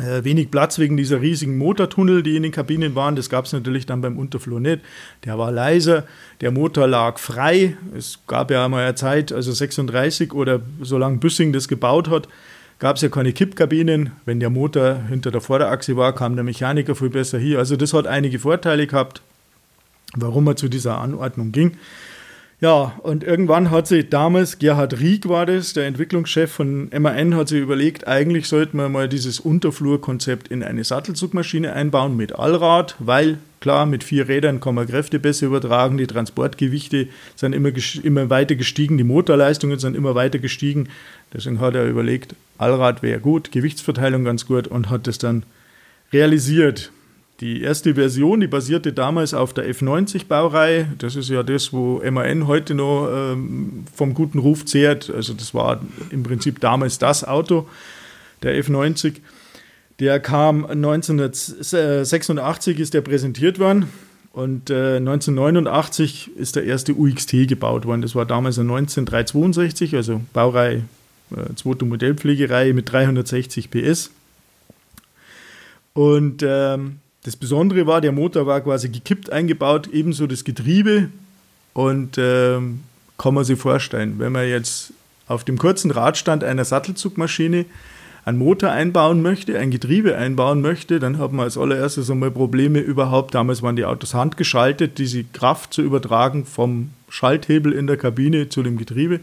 äh, 0.00 0.24
wenig 0.24 0.50
Platz 0.50 0.80
wegen 0.80 0.96
dieser 0.96 1.20
riesigen 1.20 1.56
Motortunnel, 1.56 2.24
die 2.24 2.34
in 2.34 2.42
den 2.42 2.50
Kabinen 2.50 2.96
waren. 2.96 3.14
Das 3.14 3.30
gab 3.30 3.44
es 3.44 3.52
natürlich 3.52 3.86
dann 3.86 4.00
beim 4.00 4.18
Unterflur 4.18 4.58
nicht. 4.58 4.80
Der 5.24 5.38
war 5.38 5.52
leiser, 5.52 6.02
der 6.40 6.50
Motor 6.50 6.88
lag 6.88 7.20
frei. 7.20 7.76
Es 7.96 8.18
gab 8.26 8.50
ja 8.50 8.64
einmal 8.64 8.86
eine 8.86 8.96
Zeit, 8.96 9.30
also 9.30 9.52
36 9.52 10.32
oder 10.32 10.58
solange 10.82 11.18
Büssing 11.18 11.52
das 11.52 11.68
gebaut 11.68 12.10
hat, 12.10 12.26
gab 12.80 12.96
es 12.96 13.02
ja 13.02 13.08
keine 13.08 13.32
Kippkabinen. 13.32 14.10
Wenn 14.24 14.40
der 14.40 14.50
Motor 14.50 15.00
hinter 15.08 15.30
der 15.30 15.42
Vorderachse 15.42 15.96
war, 15.96 16.12
kam 16.12 16.34
der 16.34 16.42
Mechaniker 16.42 16.96
viel 16.96 17.10
besser 17.10 17.38
hier. 17.38 17.60
Also 17.60 17.76
das 17.76 17.94
hat 17.94 18.08
einige 18.08 18.40
Vorteile 18.40 18.88
gehabt, 18.88 19.22
warum 20.16 20.48
er 20.48 20.56
zu 20.56 20.68
dieser 20.68 20.98
Anordnung 20.98 21.52
ging. 21.52 21.76
Ja, 22.60 22.98
und 23.04 23.22
irgendwann 23.22 23.70
hat 23.70 23.86
sich 23.86 24.08
damals, 24.08 24.58
Gerhard 24.58 24.98
Rieck 24.98 25.28
war 25.28 25.46
das, 25.46 25.74
der 25.74 25.86
Entwicklungschef 25.86 26.50
von 26.50 26.90
MAN, 26.90 27.36
hat 27.36 27.46
sich 27.48 27.60
überlegt, 27.60 28.08
eigentlich 28.08 28.48
sollten 28.48 28.78
wir 28.78 28.88
mal 28.88 29.08
dieses 29.08 29.38
Unterflurkonzept 29.38 30.48
in 30.48 30.64
eine 30.64 30.82
Sattelzugmaschine 30.82 31.72
einbauen 31.72 32.16
mit 32.16 32.34
Allrad, 32.34 32.96
weil 32.98 33.38
klar, 33.60 33.86
mit 33.86 34.02
vier 34.02 34.26
Rädern 34.26 34.58
kann 34.58 34.74
man 34.74 34.88
Kräfte 34.88 35.20
besser 35.20 35.46
übertragen, 35.46 35.98
die 35.98 36.08
Transportgewichte 36.08 37.06
sind 37.36 37.52
immer, 37.52 37.70
immer 38.02 38.28
weiter 38.28 38.56
gestiegen, 38.56 38.98
die 38.98 39.04
Motorleistungen 39.04 39.78
sind 39.78 39.94
immer 39.94 40.16
weiter 40.16 40.40
gestiegen. 40.40 40.88
Deswegen 41.32 41.60
hat 41.60 41.76
er 41.76 41.86
überlegt, 41.86 42.34
Allrad 42.58 43.02
wäre 43.02 43.20
gut, 43.20 43.52
Gewichtsverteilung 43.52 44.24
ganz 44.24 44.46
gut 44.46 44.66
und 44.66 44.90
hat 44.90 45.06
das 45.06 45.18
dann 45.18 45.44
realisiert. 46.12 46.90
Die 47.40 47.62
erste 47.62 47.94
Version, 47.94 48.40
die 48.40 48.48
basierte 48.48 48.92
damals 48.92 49.32
auf 49.32 49.54
der 49.54 49.72
F90-Baureihe. 49.72 50.88
Das 50.98 51.14
ist 51.14 51.30
ja 51.30 51.44
das, 51.44 51.72
wo 51.72 52.02
MAN 52.10 52.48
heute 52.48 52.74
noch 52.74 53.08
ähm, 53.12 53.84
vom 53.94 54.12
guten 54.12 54.40
Ruf 54.40 54.64
zehrt. 54.64 55.08
Also 55.08 55.34
das 55.34 55.54
war 55.54 55.80
im 56.10 56.24
Prinzip 56.24 56.58
damals 56.58 56.98
das 56.98 57.22
Auto, 57.22 57.68
der 58.42 58.60
F90. 58.60 59.18
Der 60.00 60.18
kam 60.18 60.66
1986 60.66 62.80
ist 62.80 62.94
der 62.94 63.02
präsentiert 63.02 63.60
worden 63.60 63.88
und 64.32 64.70
äh, 64.70 64.96
1989 64.96 66.32
ist 66.36 66.56
der 66.56 66.64
erste 66.64 66.94
UXT 66.94 67.46
gebaut 67.48 67.86
worden. 67.86 68.02
Das 68.02 68.16
war 68.16 68.26
damals 68.26 68.58
ein 68.58 68.66
19362, 68.66 69.94
also 69.94 70.22
Baureihe, 70.32 70.82
äh, 71.30 71.54
zweite 71.54 71.84
Modellpflegereihe 71.84 72.74
mit 72.74 72.90
360 72.90 73.70
PS. 73.70 74.10
Und 75.94 76.42
ähm, 76.44 76.96
das 77.24 77.36
Besondere 77.36 77.86
war, 77.86 78.00
der 78.00 78.12
Motor 78.12 78.46
war 78.46 78.60
quasi 78.60 78.88
gekippt 78.88 79.30
eingebaut, 79.30 79.88
ebenso 79.92 80.26
das 80.26 80.44
Getriebe. 80.44 81.10
Und 81.74 82.16
ähm, 82.18 82.80
kann 83.18 83.34
man 83.34 83.44
sich 83.44 83.58
vorstellen, 83.58 84.18
wenn 84.18 84.32
man 84.32 84.48
jetzt 84.48 84.92
auf 85.26 85.44
dem 85.44 85.58
kurzen 85.58 85.90
Radstand 85.90 86.42
einer 86.42 86.64
Sattelzugmaschine 86.64 87.66
einen 88.24 88.38
Motor 88.38 88.70
einbauen 88.70 89.22
möchte, 89.22 89.58
ein 89.58 89.70
Getriebe 89.70 90.16
einbauen 90.16 90.60
möchte, 90.60 90.98
dann 90.98 91.18
hat 91.18 91.32
man 91.32 91.44
als 91.44 91.56
allererstes 91.56 92.10
einmal 92.10 92.30
Probleme 92.30 92.80
überhaupt. 92.80 93.34
Damals 93.34 93.62
waren 93.62 93.76
die 93.76 93.84
Autos 93.84 94.14
handgeschaltet, 94.14 94.98
diese 94.98 95.24
Kraft 95.24 95.72
zu 95.72 95.82
übertragen 95.82 96.44
vom 96.44 96.90
Schalthebel 97.08 97.72
in 97.72 97.86
der 97.86 97.96
Kabine 97.96 98.48
zu 98.48 98.62
dem 98.62 98.76
Getriebe. 98.76 99.20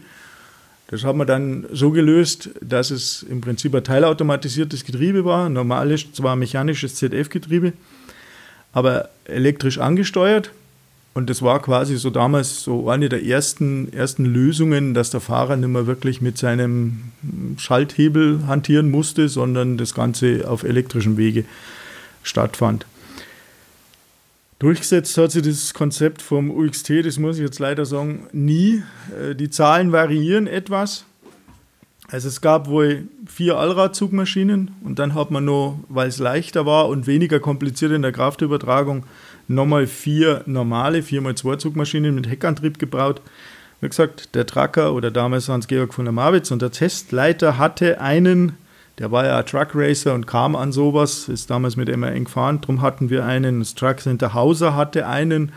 Das 0.88 1.02
haben 1.02 1.18
wir 1.18 1.26
dann 1.26 1.66
so 1.72 1.90
gelöst, 1.90 2.50
dass 2.60 2.90
es 2.90 3.24
im 3.24 3.40
Prinzip 3.40 3.74
ein 3.74 3.82
teilautomatisiertes 3.82 4.84
Getriebe 4.84 5.24
war, 5.24 5.48
normales, 5.48 6.12
zwar 6.12 6.36
mechanisches 6.36 6.94
ZF-Getriebe, 6.94 7.72
aber 8.72 9.08
elektrisch 9.24 9.78
angesteuert. 9.78 10.52
Und 11.12 11.30
das 11.30 11.40
war 11.40 11.62
quasi 11.62 11.96
so 11.96 12.10
damals 12.10 12.62
so 12.62 12.90
eine 12.90 13.08
der 13.08 13.24
ersten, 13.24 13.90
ersten 13.92 14.26
Lösungen, 14.26 14.92
dass 14.92 15.10
der 15.10 15.20
Fahrer 15.20 15.56
nicht 15.56 15.70
mehr 15.70 15.86
wirklich 15.86 16.20
mit 16.20 16.36
seinem 16.36 17.04
Schalthebel 17.56 18.46
hantieren 18.46 18.90
musste, 18.90 19.28
sondern 19.28 19.78
das 19.78 19.94
Ganze 19.94 20.48
auf 20.48 20.62
elektrischem 20.62 21.16
Wege 21.16 21.46
stattfand. 22.22 22.84
Durchgesetzt 24.58 25.18
hat 25.18 25.32
sich 25.32 25.42
das 25.42 25.74
Konzept 25.74 26.22
vom 26.22 26.50
UXT, 26.50 27.04
das 27.04 27.18
muss 27.18 27.36
ich 27.36 27.42
jetzt 27.42 27.58
leider 27.58 27.84
sagen, 27.84 28.26
nie. 28.32 28.82
Äh, 29.20 29.34
die 29.34 29.50
Zahlen 29.50 29.92
variieren 29.92 30.46
etwas. 30.46 31.04
Also 32.08 32.28
es 32.28 32.40
gab 32.40 32.68
wohl 32.68 33.08
vier 33.26 33.58
Allradzugmaschinen 33.58 34.70
und 34.84 34.98
dann 34.98 35.14
hat 35.14 35.30
man 35.30 35.44
noch, 35.44 35.78
weil 35.88 36.08
es 36.08 36.18
leichter 36.18 36.64
war 36.64 36.88
und 36.88 37.06
weniger 37.06 37.40
kompliziert 37.40 37.92
in 37.92 38.02
der 38.02 38.12
Kraftübertragung, 38.12 39.04
nochmal 39.48 39.86
vier 39.86 40.42
normale 40.46 41.00
4x2 41.00 41.58
Zugmaschinen 41.58 42.14
mit 42.14 42.28
Heckantrieb 42.28 42.78
gebaut. 42.78 43.20
Wie 43.80 43.88
gesagt, 43.88 44.34
der 44.34 44.46
Tracker 44.46 44.94
oder 44.94 45.10
damals 45.10 45.48
Hans-Georg 45.48 45.92
von 45.92 46.04
der 46.06 46.12
Marwitz 46.12 46.50
und 46.50 46.62
der 46.62 46.70
Testleiter 46.70 47.58
hatte 47.58 48.00
einen 48.00 48.52
der 48.98 49.12
war 49.12 49.26
ja 49.26 49.42
Truck 49.42 49.70
Racer 49.74 50.14
und 50.14 50.26
kam 50.26 50.56
an 50.56 50.72
sowas, 50.72 51.28
ist 51.28 51.50
damals 51.50 51.76
mit 51.76 51.88
eng 51.88 52.24
gefahren. 52.24 52.60
Darum 52.62 52.80
hatten 52.80 53.10
wir 53.10 53.24
einen. 53.24 53.58
Das 53.58 53.74
Truck 53.74 54.00
Center 54.00 54.32
Hauser 54.32 54.74
hatte 54.74 55.06
einen. 55.06 55.52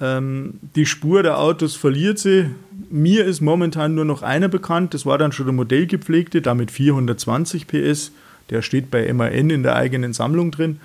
Ähm, 0.00 0.54
die 0.76 0.84
Spur 0.84 1.22
der 1.22 1.38
Autos 1.38 1.76
verliert 1.76 2.18
sie. 2.18 2.50
Mir 2.90 3.24
ist 3.24 3.40
momentan 3.40 3.94
nur 3.94 4.04
noch 4.04 4.22
einer 4.22 4.48
bekannt. 4.48 4.92
Das 4.92 5.06
war 5.06 5.16
dann 5.16 5.32
schon 5.32 5.46
der 5.46 5.54
Modellgepflegte, 5.54 6.42
damit 6.42 6.70
420 6.70 7.66
PS. 7.66 8.12
Der 8.50 8.60
steht 8.60 8.90
bei 8.90 9.10
MAN 9.14 9.48
in 9.50 9.62
der 9.62 9.76
eigenen 9.76 10.12
Sammlung 10.12 10.50
drin. 10.50 10.78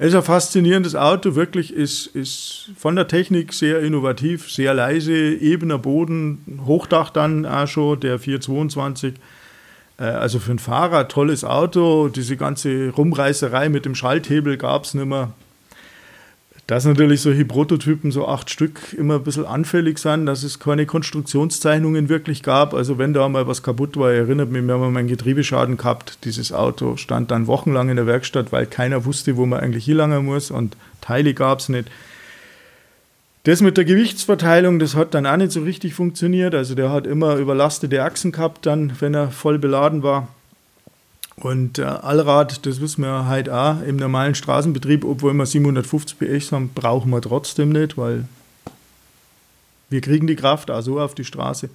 Es 0.00 0.08
ist 0.08 0.14
ein 0.14 0.22
faszinierendes 0.22 0.94
Auto, 0.94 1.34
wirklich 1.34 1.74
ist, 1.74 2.06
ist 2.06 2.70
von 2.76 2.94
der 2.94 3.08
Technik 3.08 3.52
sehr 3.52 3.80
innovativ, 3.80 4.48
sehr 4.48 4.72
leise, 4.72 5.12
ebener 5.12 5.78
Boden, 5.78 6.60
Hochdach 6.66 7.10
dann 7.10 7.44
auch 7.44 7.66
schon, 7.66 7.98
der 7.98 8.20
422 8.20 9.14
äh, 9.14 9.18
also 9.98 10.38
für 10.38 10.50
einen 10.50 10.58
Fahrer 10.60 11.08
tolles 11.08 11.44
Auto. 11.44 12.08
Diese 12.08 12.36
ganze 12.36 12.90
Rumreißerei 12.90 13.68
mit 13.68 13.84
dem 13.84 13.94
Schalthebel 13.94 14.56
gab 14.56 14.84
es 14.84 14.94
nicht 14.94 15.06
mehr. 15.06 15.32
Dass 16.68 16.84
natürlich 16.84 17.22
solche 17.22 17.46
Prototypen, 17.46 18.12
so 18.12 18.28
acht 18.28 18.50
Stück, 18.50 18.92
immer 18.92 19.14
ein 19.14 19.24
bisschen 19.24 19.46
anfällig 19.46 19.98
sind, 19.98 20.26
dass 20.26 20.42
es 20.42 20.60
keine 20.60 20.84
Konstruktionszeichnungen 20.84 22.10
wirklich 22.10 22.42
gab. 22.42 22.74
Also 22.74 22.98
wenn 22.98 23.14
da 23.14 23.26
mal 23.28 23.46
was 23.46 23.62
kaputt 23.62 23.96
war, 23.96 24.12
erinnert 24.12 24.50
mich, 24.50 24.62
wir 24.62 24.74
haben 24.74 24.92
mal 24.92 24.98
einen 24.98 25.08
Getriebeschaden 25.08 25.78
gehabt. 25.78 26.18
Dieses 26.24 26.52
Auto 26.52 26.98
stand 26.98 27.30
dann 27.30 27.46
wochenlang 27.46 27.88
in 27.88 27.96
der 27.96 28.06
Werkstatt, 28.06 28.52
weil 28.52 28.66
keiner 28.66 29.06
wusste, 29.06 29.38
wo 29.38 29.46
man 29.46 29.60
eigentlich 29.60 29.86
hinlangen 29.86 30.26
muss 30.26 30.50
und 30.50 30.76
Teile 31.00 31.32
gab 31.32 31.60
es 31.60 31.70
nicht. 31.70 31.88
Das 33.48 33.62
mit 33.62 33.78
der 33.78 33.86
Gewichtsverteilung, 33.86 34.78
das 34.78 34.94
hat 34.94 35.14
dann 35.14 35.24
auch 35.24 35.38
nicht 35.38 35.52
so 35.52 35.62
richtig 35.62 35.94
funktioniert. 35.94 36.54
Also 36.54 36.74
der 36.74 36.90
hat 36.90 37.06
immer 37.06 37.36
überlastete 37.36 38.02
Achsen 38.02 38.30
gehabt, 38.30 38.66
dann, 38.66 38.92
wenn 39.00 39.14
er 39.14 39.30
voll 39.30 39.58
beladen 39.58 40.02
war. 40.02 40.28
Und 41.36 41.78
äh, 41.78 41.84
Allrad, 41.84 42.66
das 42.66 42.82
wissen 42.82 43.04
wir 43.04 43.24
halt 43.24 43.48
auch, 43.48 43.80
im 43.80 43.96
normalen 43.96 44.34
Straßenbetrieb, 44.34 45.02
obwohl 45.02 45.32
wir 45.32 45.46
750 45.46 46.18
PS 46.18 46.52
haben, 46.52 46.72
brauchen 46.74 47.08
wir 47.08 47.22
trotzdem 47.22 47.70
nicht, 47.70 47.96
weil 47.96 48.24
wir 49.88 50.02
kriegen 50.02 50.26
die 50.26 50.36
Kraft 50.36 50.70
auch 50.70 50.82
so 50.82 51.00
auf 51.00 51.14
die 51.14 51.24
Straße. 51.24 51.70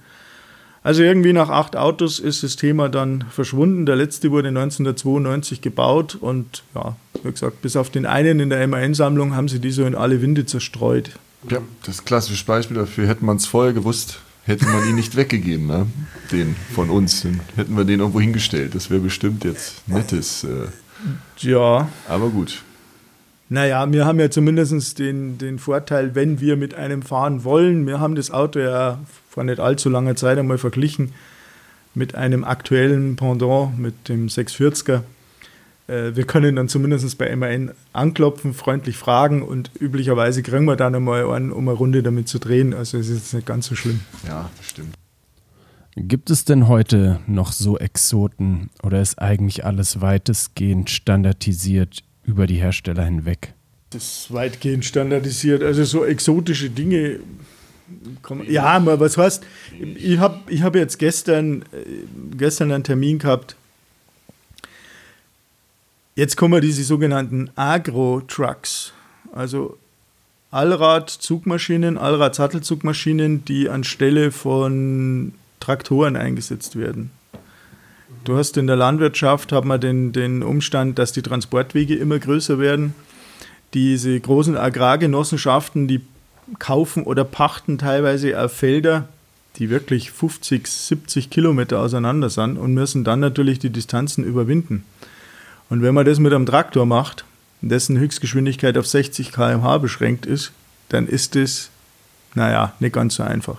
Also 0.84 1.02
irgendwie 1.02 1.32
nach 1.32 1.50
acht 1.50 1.74
Autos 1.74 2.20
ist 2.20 2.44
das 2.44 2.54
Thema 2.54 2.88
dann 2.88 3.24
verschwunden. 3.32 3.84
Der 3.84 3.96
letzte 3.96 4.30
wurde 4.30 4.50
1992 4.50 5.60
gebaut 5.60 6.18
und 6.20 6.62
ja, 6.76 6.94
wie 7.24 7.32
gesagt, 7.32 7.62
bis 7.62 7.74
auf 7.74 7.90
den 7.90 8.06
einen 8.06 8.38
in 8.38 8.50
der 8.50 8.64
MAN-Sammlung 8.68 9.34
haben 9.34 9.48
sie 9.48 9.58
die 9.58 9.72
so 9.72 9.84
in 9.84 9.96
alle 9.96 10.22
Winde 10.22 10.46
zerstreut. 10.46 11.10
Ja, 11.50 11.58
das 11.84 12.04
klassisches 12.04 12.44
Beispiel 12.44 12.76
dafür. 12.76 13.06
Hätte 13.06 13.24
man 13.24 13.36
es 13.36 13.46
vorher 13.46 13.72
gewusst, 13.72 14.20
hätte 14.44 14.66
man 14.66 14.88
ihn 14.88 14.94
nicht 14.94 15.16
weggegeben, 15.16 15.66
ne? 15.66 15.86
den 16.32 16.56
von 16.74 16.90
uns. 16.90 17.22
Dann 17.22 17.40
hätten 17.56 17.76
wir 17.76 17.84
den 17.84 18.00
irgendwo 18.00 18.20
hingestellt. 18.20 18.74
Das 18.74 18.90
wäre 18.90 19.00
bestimmt 19.00 19.44
jetzt 19.44 19.86
nettes. 19.88 20.44
Äh 20.44 20.68
ja. 21.38 21.88
Aber 22.08 22.30
gut. 22.30 22.62
Naja, 23.48 23.90
wir 23.92 24.06
haben 24.06 24.18
ja 24.18 24.30
zumindest 24.30 24.98
den, 24.98 25.38
den 25.38 25.58
Vorteil, 25.58 26.14
wenn 26.14 26.40
wir 26.40 26.56
mit 26.56 26.74
einem 26.74 27.02
fahren 27.02 27.44
wollen. 27.44 27.86
Wir 27.86 28.00
haben 28.00 28.14
das 28.14 28.30
Auto 28.30 28.58
ja 28.58 28.98
vor 29.28 29.44
nicht 29.44 29.60
allzu 29.60 29.90
langer 29.90 30.16
Zeit 30.16 30.38
einmal 30.38 30.58
verglichen 30.58 31.12
mit 31.94 32.14
einem 32.14 32.42
aktuellen 32.42 33.16
Pendant, 33.16 33.78
mit 33.78 34.08
dem 34.08 34.26
640er. 34.28 35.02
Äh, 35.86 36.14
wir 36.14 36.24
können 36.24 36.56
dann 36.56 36.68
zumindest 36.68 37.16
bei 37.18 37.34
MAN 37.36 37.72
anklopfen, 37.92 38.54
freundlich 38.54 38.96
fragen 38.96 39.42
und 39.42 39.70
üblicherweise 39.78 40.42
kriegen 40.42 40.64
wir 40.64 40.76
dann 40.76 40.94
einmal 40.94 41.24
an, 41.30 41.52
um 41.52 41.68
eine 41.68 41.76
Runde 41.76 42.02
damit 42.02 42.28
zu 42.28 42.38
drehen. 42.38 42.74
Also 42.74 42.98
es 42.98 43.08
ist 43.08 43.34
nicht 43.34 43.46
ganz 43.46 43.66
so 43.66 43.74
schlimm. 43.74 44.00
Ja, 44.26 44.50
stimmt. 44.62 44.94
Gibt 45.96 46.30
es 46.30 46.44
denn 46.44 46.66
heute 46.66 47.20
noch 47.26 47.52
so 47.52 47.78
Exoten 47.78 48.70
oder 48.82 49.00
ist 49.00 49.20
eigentlich 49.20 49.64
alles 49.64 50.00
weitestgehend 50.00 50.90
standardisiert 50.90 52.02
über 52.24 52.46
die 52.48 52.56
Hersteller 52.56 53.04
hinweg? 53.04 53.54
Das 53.90 54.02
ist 54.02 54.34
weitgehend 54.34 54.84
standardisiert. 54.84 55.62
Also 55.62 55.84
so 55.84 56.04
exotische 56.04 56.68
Dinge. 56.68 57.20
Ja, 58.48 58.64
aber 58.64 58.98
was 58.98 59.16
heißt, 59.16 59.44
ich 59.96 60.18
habe 60.18 60.40
ich 60.48 60.62
hab 60.62 60.74
jetzt 60.74 60.98
gestern, 60.98 61.62
äh, 61.62 62.36
gestern 62.36 62.72
einen 62.72 62.82
Termin 62.82 63.18
gehabt 63.18 63.54
Jetzt 66.16 66.36
kommen 66.36 66.60
diese 66.60 66.84
sogenannten 66.84 67.50
Agro-Trucks, 67.56 68.92
also 69.32 69.76
Allrad-Zugmaschinen, 70.52 71.98
Allrad-Sattelzugmaschinen, 71.98 73.44
die 73.44 73.68
anstelle 73.68 74.30
von 74.30 75.32
Traktoren 75.58 76.14
eingesetzt 76.14 76.76
werden. 76.76 77.10
Du 78.22 78.36
hast 78.36 78.56
in 78.56 78.68
der 78.68 78.76
Landwirtschaft 78.76 79.50
hat 79.50 79.64
man 79.64 79.80
den, 79.80 80.12
den 80.12 80.44
Umstand, 80.44 81.00
dass 81.00 81.10
die 81.10 81.22
Transportwege 81.22 81.96
immer 81.96 82.20
größer 82.20 82.60
werden. 82.60 82.94
Diese 83.74 84.18
großen 84.20 84.56
Agrargenossenschaften, 84.56 85.88
die 85.88 86.00
kaufen 86.60 87.02
oder 87.02 87.24
pachten 87.24 87.76
teilweise 87.76 88.40
auf 88.40 88.52
Felder, 88.52 89.08
die 89.56 89.68
wirklich 89.68 90.12
50, 90.12 90.68
70 90.68 91.30
Kilometer 91.30 91.80
auseinander 91.80 92.30
sind 92.30 92.56
und 92.56 92.72
müssen 92.72 93.02
dann 93.02 93.18
natürlich 93.18 93.58
die 93.58 93.70
Distanzen 93.70 94.22
überwinden. 94.22 94.84
Und 95.70 95.82
wenn 95.82 95.94
man 95.94 96.04
das 96.04 96.18
mit 96.18 96.32
einem 96.32 96.46
Traktor 96.46 96.86
macht, 96.86 97.24
dessen 97.60 97.98
Höchstgeschwindigkeit 97.98 98.76
auf 98.76 98.86
60 98.86 99.32
km/h 99.32 99.78
beschränkt 99.78 100.26
ist, 100.26 100.52
dann 100.88 101.06
ist 101.06 101.34
das, 101.34 101.70
naja, 102.34 102.74
nicht 102.80 102.94
ganz 102.94 103.14
so 103.14 103.22
einfach. 103.22 103.58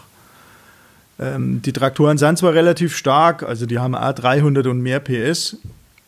Ähm, 1.19 1.61
die 1.61 1.73
Traktoren 1.73 2.17
sind 2.17 2.37
zwar 2.37 2.53
relativ 2.53 2.95
stark, 2.95 3.43
also 3.43 3.65
die 3.65 3.79
haben 3.79 3.95
auch 3.95 4.13
300 4.13 4.67
und 4.67 4.81
mehr 4.81 4.99
PS, 4.99 5.57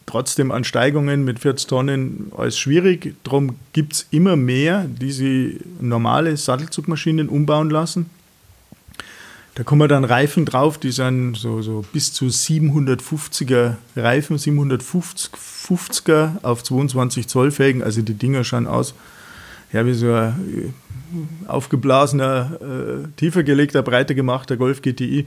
trotzdem 0.05 0.51
an 0.51 0.63
Steigungen 0.63 1.23
mit 1.23 1.39
40 1.39 1.67
Tonnen 1.67 2.31
alles 2.35 2.57
schwierig. 2.57 3.15
Darum 3.23 3.55
gibt 3.73 3.93
es 3.93 4.07
immer 4.11 4.35
mehr, 4.35 4.85
die 4.87 5.11
sie 5.11 5.59
normale 5.79 6.35
Sattelzugmaschinen 6.37 7.29
umbauen 7.29 7.69
lassen. 7.69 8.09
Da 9.57 9.63
kommen 9.63 9.89
dann 9.89 10.03
Reifen 10.03 10.45
drauf, 10.45 10.77
die 10.77 10.91
sind 10.91 11.33
so, 11.33 11.63
so 11.63 11.83
bis 11.91 12.13
zu 12.13 12.25
750er 12.25 13.77
Reifen, 13.95 14.37
750er 14.37 16.43
auf 16.43 16.63
22 16.63 17.27
Zoll 17.27 17.49
Felgen. 17.49 17.81
Also 17.81 18.03
die 18.03 18.13
Dinger 18.13 18.43
schauen 18.43 18.67
aus, 18.67 18.93
ja, 19.73 19.83
wie 19.87 19.95
so 19.95 20.13
ein 20.13 20.75
äh, 21.15 21.49
aufgeblasener, 21.49 22.59
äh, 22.61 23.07
tiefer 23.15 23.41
gelegter, 23.41 23.81
breiter 23.81 24.13
gemachter 24.13 24.57
Golf 24.57 24.83
GTI. 24.83 25.25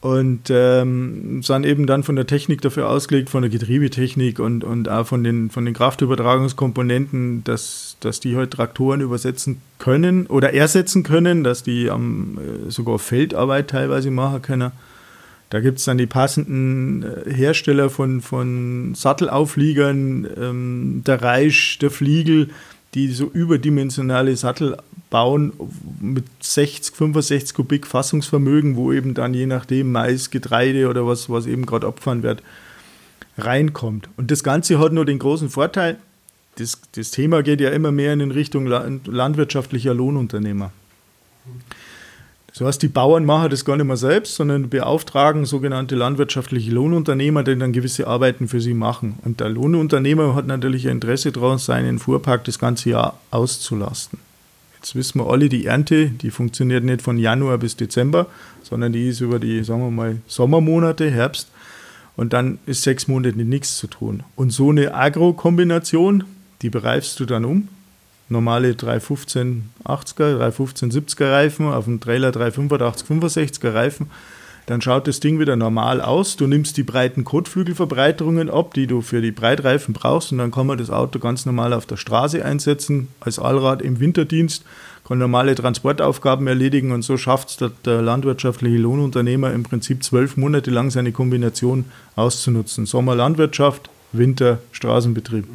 Und 0.00 0.48
ähm, 0.48 1.42
sind 1.42 1.66
eben 1.66 1.88
dann 1.88 2.04
von 2.04 2.14
der 2.14 2.26
Technik 2.26 2.60
dafür 2.60 2.88
ausgelegt, 2.88 3.30
von 3.30 3.42
der 3.42 3.50
Getriebetechnik 3.50 4.38
und, 4.38 4.62
und 4.62 4.88
auch 4.88 5.08
von 5.08 5.24
den, 5.24 5.50
von 5.50 5.64
den 5.64 5.74
Kraftübertragungskomponenten, 5.74 7.42
dass, 7.42 7.96
dass 7.98 8.20
die 8.20 8.36
halt 8.36 8.52
Traktoren 8.52 9.00
übersetzen 9.00 9.60
können 9.80 10.26
oder 10.26 10.54
ersetzen 10.54 11.02
können, 11.02 11.42
dass 11.42 11.64
die 11.64 11.90
am, 11.90 12.38
äh, 12.38 12.70
sogar 12.70 13.00
Feldarbeit 13.00 13.70
teilweise 13.70 14.12
machen 14.12 14.40
können. 14.40 14.70
Da 15.50 15.60
gibt 15.60 15.78
es 15.78 15.84
dann 15.84 15.98
die 15.98 16.06
passenden 16.06 17.02
äh, 17.02 17.32
Hersteller 17.32 17.90
von, 17.90 18.20
von 18.20 18.94
Sattelaufliegern, 18.94 20.28
ähm, 20.38 21.02
der 21.04 21.22
Reisch, 21.22 21.78
der 21.80 21.90
Fliegel, 21.90 22.50
die 22.94 23.12
so 23.12 23.26
überdimensionale 23.26 24.36
Sattel 24.36 24.76
bauen 25.10 25.52
mit 26.00 26.24
60, 26.40 26.94
65 26.94 27.54
Kubik 27.54 27.86
Fassungsvermögen, 27.86 28.76
wo 28.76 28.92
eben 28.92 29.14
dann 29.14 29.34
je 29.34 29.46
nachdem 29.46 29.92
Mais, 29.92 30.30
Getreide 30.30 30.88
oder 30.88 31.06
was, 31.06 31.30
was 31.30 31.46
eben 31.46 31.66
gerade 31.66 31.86
abgefahren 31.86 32.22
wird, 32.22 32.42
reinkommt. 33.36 34.08
Und 34.16 34.30
das 34.30 34.42
Ganze 34.42 34.78
hat 34.78 34.92
nur 34.92 35.04
den 35.04 35.18
großen 35.18 35.48
Vorteil, 35.48 35.98
das, 36.56 36.80
das 36.92 37.10
Thema 37.10 37.42
geht 37.42 37.60
ja 37.60 37.70
immer 37.70 37.92
mehr 37.92 38.12
in 38.12 38.30
Richtung 38.30 38.66
landwirtschaftlicher 38.66 39.94
Lohnunternehmer. 39.94 40.72
Das 42.58 42.66
heißt, 42.66 42.82
die 42.82 42.88
Bauern 42.88 43.24
machen 43.24 43.50
das 43.50 43.64
gar 43.64 43.76
nicht 43.76 43.86
mehr 43.86 43.96
selbst, 43.96 44.34
sondern 44.34 44.68
beauftragen 44.68 45.44
sogenannte 45.46 45.94
landwirtschaftliche 45.94 46.72
Lohnunternehmer, 46.72 47.44
die 47.44 47.56
dann 47.56 47.72
gewisse 47.72 48.08
Arbeiten 48.08 48.48
für 48.48 48.60
sie 48.60 48.74
machen. 48.74 49.16
Und 49.24 49.38
der 49.38 49.48
Lohnunternehmer 49.48 50.34
hat 50.34 50.48
natürlich 50.48 50.86
ein 50.86 50.96
Interesse 50.96 51.30
daran, 51.30 51.58
seinen 51.58 52.00
Fuhrpark 52.00 52.42
das 52.44 52.58
ganze 52.58 52.90
Jahr 52.90 53.20
auszulasten. 53.30 54.18
Jetzt 54.74 54.96
wissen 54.96 55.20
wir 55.20 55.30
alle, 55.30 55.48
die 55.48 55.66
Ernte, 55.66 56.08
die 56.08 56.32
funktioniert 56.32 56.82
nicht 56.82 57.00
von 57.00 57.16
Januar 57.16 57.58
bis 57.58 57.76
Dezember, 57.76 58.26
sondern 58.64 58.92
die 58.92 59.08
ist 59.08 59.20
über 59.20 59.38
die, 59.38 59.62
sagen 59.62 59.82
wir 59.82 59.90
mal, 59.92 60.16
Sommermonate, 60.26 61.12
Herbst. 61.12 61.52
Und 62.16 62.32
dann 62.32 62.58
ist 62.66 62.82
sechs 62.82 63.06
Monate 63.06 63.38
nichts 63.38 63.78
zu 63.78 63.86
tun. 63.86 64.24
Und 64.34 64.50
so 64.50 64.70
eine 64.70 64.94
Agro-Kombination, 64.94 66.24
die 66.62 66.70
bereifst 66.70 67.20
du 67.20 67.24
dann 67.24 67.44
um 67.44 67.68
normale 68.28 68.74
315 68.74 69.70
80er, 69.84 70.36
315 70.36 70.90
70er 70.92 71.30
Reifen, 71.30 71.66
auf 71.66 71.84
dem 71.84 72.00
Trailer 72.00 72.32
385 72.32 73.08
65er 73.08 73.74
Reifen, 73.74 74.10
dann 74.66 74.82
schaut 74.82 75.08
das 75.08 75.20
Ding 75.20 75.38
wieder 75.38 75.56
normal 75.56 76.02
aus. 76.02 76.36
Du 76.36 76.46
nimmst 76.46 76.76
die 76.76 76.82
breiten 76.82 77.24
Kotflügelverbreiterungen 77.24 78.50
ab, 78.50 78.74
die 78.74 78.86
du 78.86 79.00
für 79.00 79.22
die 79.22 79.30
Breitreifen 79.30 79.94
brauchst, 79.94 80.30
und 80.30 80.38
dann 80.38 80.50
kann 80.50 80.66
man 80.66 80.76
das 80.76 80.90
Auto 80.90 81.18
ganz 81.18 81.46
normal 81.46 81.72
auf 81.72 81.86
der 81.86 81.96
Straße 81.96 82.44
einsetzen, 82.44 83.08
als 83.18 83.38
Allrad 83.38 83.80
im 83.80 83.98
Winterdienst, 83.98 84.64
kann 85.06 85.16
normale 85.16 85.54
Transportaufgaben 85.54 86.46
erledigen 86.46 86.92
und 86.92 87.00
so 87.00 87.16
schafft 87.16 87.48
es 87.48 87.56
der, 87.56 87.70
der 87.86 88.02
landwirtschaftliche 88.02 88.76
Lohnunternehmer 88.76 89.54
im 89.54 89.62
Prinzip 89.62 90.04
zwölf 90.04 90.36
Monate 90.36 90.70
lang 90.70 90.90
seine 90.90 91.12
Kombination 91.12 91.86
auszunutzen. 92.14 92.84
Sommer 92.84 93.14
Landwirtschaft, 93.14 93.88
Winter 94.12 94.58
Straßenbetrieb. 94.72 95.46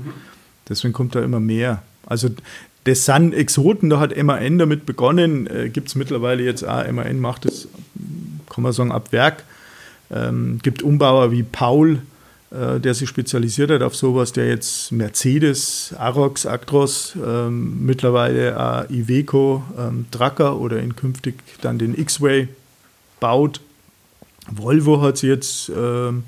Deswegen 0.67 0.93
kommt 0.93 1.13
da 1.13 1.21
immer 1.21 1.39
mehr 1.39 1.83
also 2.05 2.29
das 2.85 3.05
sind 3.05 3.33
Exoten, 3.33 3.89
da 3.89 3.99
hat 3.99 4.15
MAN 4.21 4.57
damit 4.57 4.85
begonnen, 4.85 5.47
äh, 5.47 5.69
gibt 5.69 5.87
es 5.87 5.95
mittlerweile 5.95 6.43
jetzt 6.43 6.67
auch, 6.67 6.89
MAN 6.91 7.19
macht 7.19 7.45
es, 7.45 7.67
kann 8.49 8.63
man 8.63 8.73
sagen, 8.73 8.91
ab 8.91 9.11
Werk. 9.11 9.43
Ähm, 10.11 10.59
gibt 10.61 10.83
Umbauer 10.83 11.31
wie 11.31 11.43
Paul, 11.43 12.01
äh, 12.51 12.79
der 12.79 12.93
sich 12.93 13.09
spezialisiert 13.09 13.71
hat 13.71 13.81
auf 13.81 13.95
sowas, 13.95 14.33
der 14.33 14.47
jetzt 14.47 14.91
Mercedes, 14.91 15.95
Arox, 15.97 16.45
Actros, 16.45 17.13
ähm, 17.25 17.85
mittlerweile 17.85 18.59
auch 18.59 18.89
Iveco, 18.89 19.63
ähm, 19.79 20.05
Tracker 20.11 20.59
oder 20.59 20.79
in 20.79 20.95
künftig 20.95 21.35
dann 21.61 21.79
den 21.79 21.97
X-Way 21.97 22.49
baut. 23.19 23.61
Volvo 24.51 25.01
hat 25.01 25.17
sie 25.17 25.27
jetzt 25.27 25.71
ähm, 25.75 26.23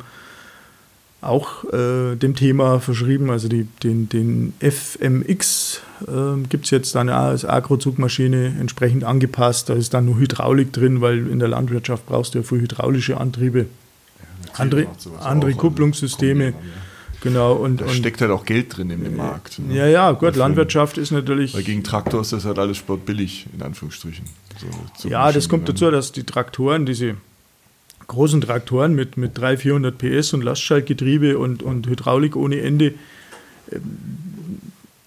auch 1.25 1.63
äh, 1.73 2.15
dem 2.15 2.35
Thema 2.35 2.79
verschrieben. 2.79 3.29
Also 3.29 3.47
die, 3.47 3.63
den, 3.83 4.09
den 4.09 4.53
FMX 4.59 5.81
äh, 6.07 6.41
gibt 6.49 6.65
es 6.65 6.71
jetzt 6.71 6.95
dann 6.95 7.09
als 7.09 7.45
Agrozugmaschine 7.45 8.55
entsprechend 8.59 9.03
angepasst. 9.03 9.69
Da 9.69 9.73
ist 9.73 9.93
dann 9.93 10.05
nur 10.05 10.17
Hydraulik 10.17 10.73
drin, 10.73 11.01
weil 11.01 11.27
in 11.27 11.39
der 11.39 11.47
Landwirtschaft 11.47 12.05
brauchst 12.05 12.33
du 12.33 12.39
ja 12.39 12.43
für 12.43 12.57
hydraulische 12.57 13.17
Antriebe. 13.17 13.59
Ja, 13.59 14.59
andere 14.59 14.88
andere 15.21 15.53
Kupplungssysteme. 15.53 16.53
Genau, 17.21 17.53
und, 17.53 17.81
da 17.81 17.89
steckt 17.89 18.21
halt 18.21 18.29
auch 18.29 18.45
Geld 18.45 18.77
drin 18.77 18.91
in 18.91 19.03
dem 19.03 19.17
Markt. 19.17 19.57
Ne? 19.57 19.75
Ja, 19.75 19.88
ja, 19.88 20.11
gut, 20.11 20.35
Landwirtschaft 20.35 20.99
ist 20.99 21.09
natürlich. 21.09 21.55
Weil 21.55 21.63
gegen 21.63 21.83
Traktor 21.83 22.21
ist 22.21 22.33
das 22.33 22.45
halt 22.45 22.59
alles 22.59 22.77
sportbillig, 22.77 23.47
in 23.51 23.63
Anführungsstrichen. 23.63 24.25
So, 24.99 25.09
ja, 25.09 25.31
das 25.31 25.49
kommt 25.49 25.67
dazu, 25.67 25.89
dass 25.89 26.11
die 26.11 26.23
Traktoren, 26.23 26.85
diese 26.85 27.15
großen 28.08 28.41
Traktoren 28.41 28.94
mit, 28.94 29.18
mit 29.18 29.38
300, 29.38 29.62
400 29.62 29.98
PS 29.98 30.34
und 30.34 30.44
Lastschaltgetriebe 30.44 31.38
und, 31.38 31.63
und 31.63 31.88
Hydraulik 31.88 32.36
ohne 32.36 32.62
Ende. 32.62 32.94
Ähm, 33.72 33.82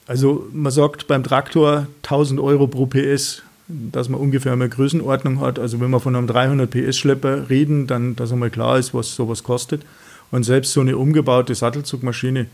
also 0.06 0.48
man 0.52 0.72
sagt 0.72 1.06
beim 1.06 1.22
Traktor 1.22 1.86
1000 2.02 2.40
Euro 2.40 2.66
pro 2.66 2.86
PS, 2.86 3.42
dass 3.68 4.08
man 4.08 4.18
ungefähr 4.18 4.52
eine 4.52 4.68
Größenordnung 4.68 5.40
hat. 5.40 5.58
Also 5.58 5.80
wenn 5.80 5.90
wir 5.90 6.00
von 6.00 6.16
einem 6.16 6.26
300 6.26 6.70
PS 6.70 6.96
Schlepper 6.96 7.50
reden, 7.50 7.86
dann 7.86 8.16
dass 8.16 8.32
einmal 8.32 8.50
klar 8.50 8.78
ist, 8.78 8.94
was 8.94 9.14
sowas 9.14 9.42
kostet. 9.42 9.82
Und 10.30 10.44
selbst 10.44 10.72
so 10.72 10.80
eine 10.80 10.96
umgebaute 10.96 11.54
Sattelzugmaschine, 11.54 12.46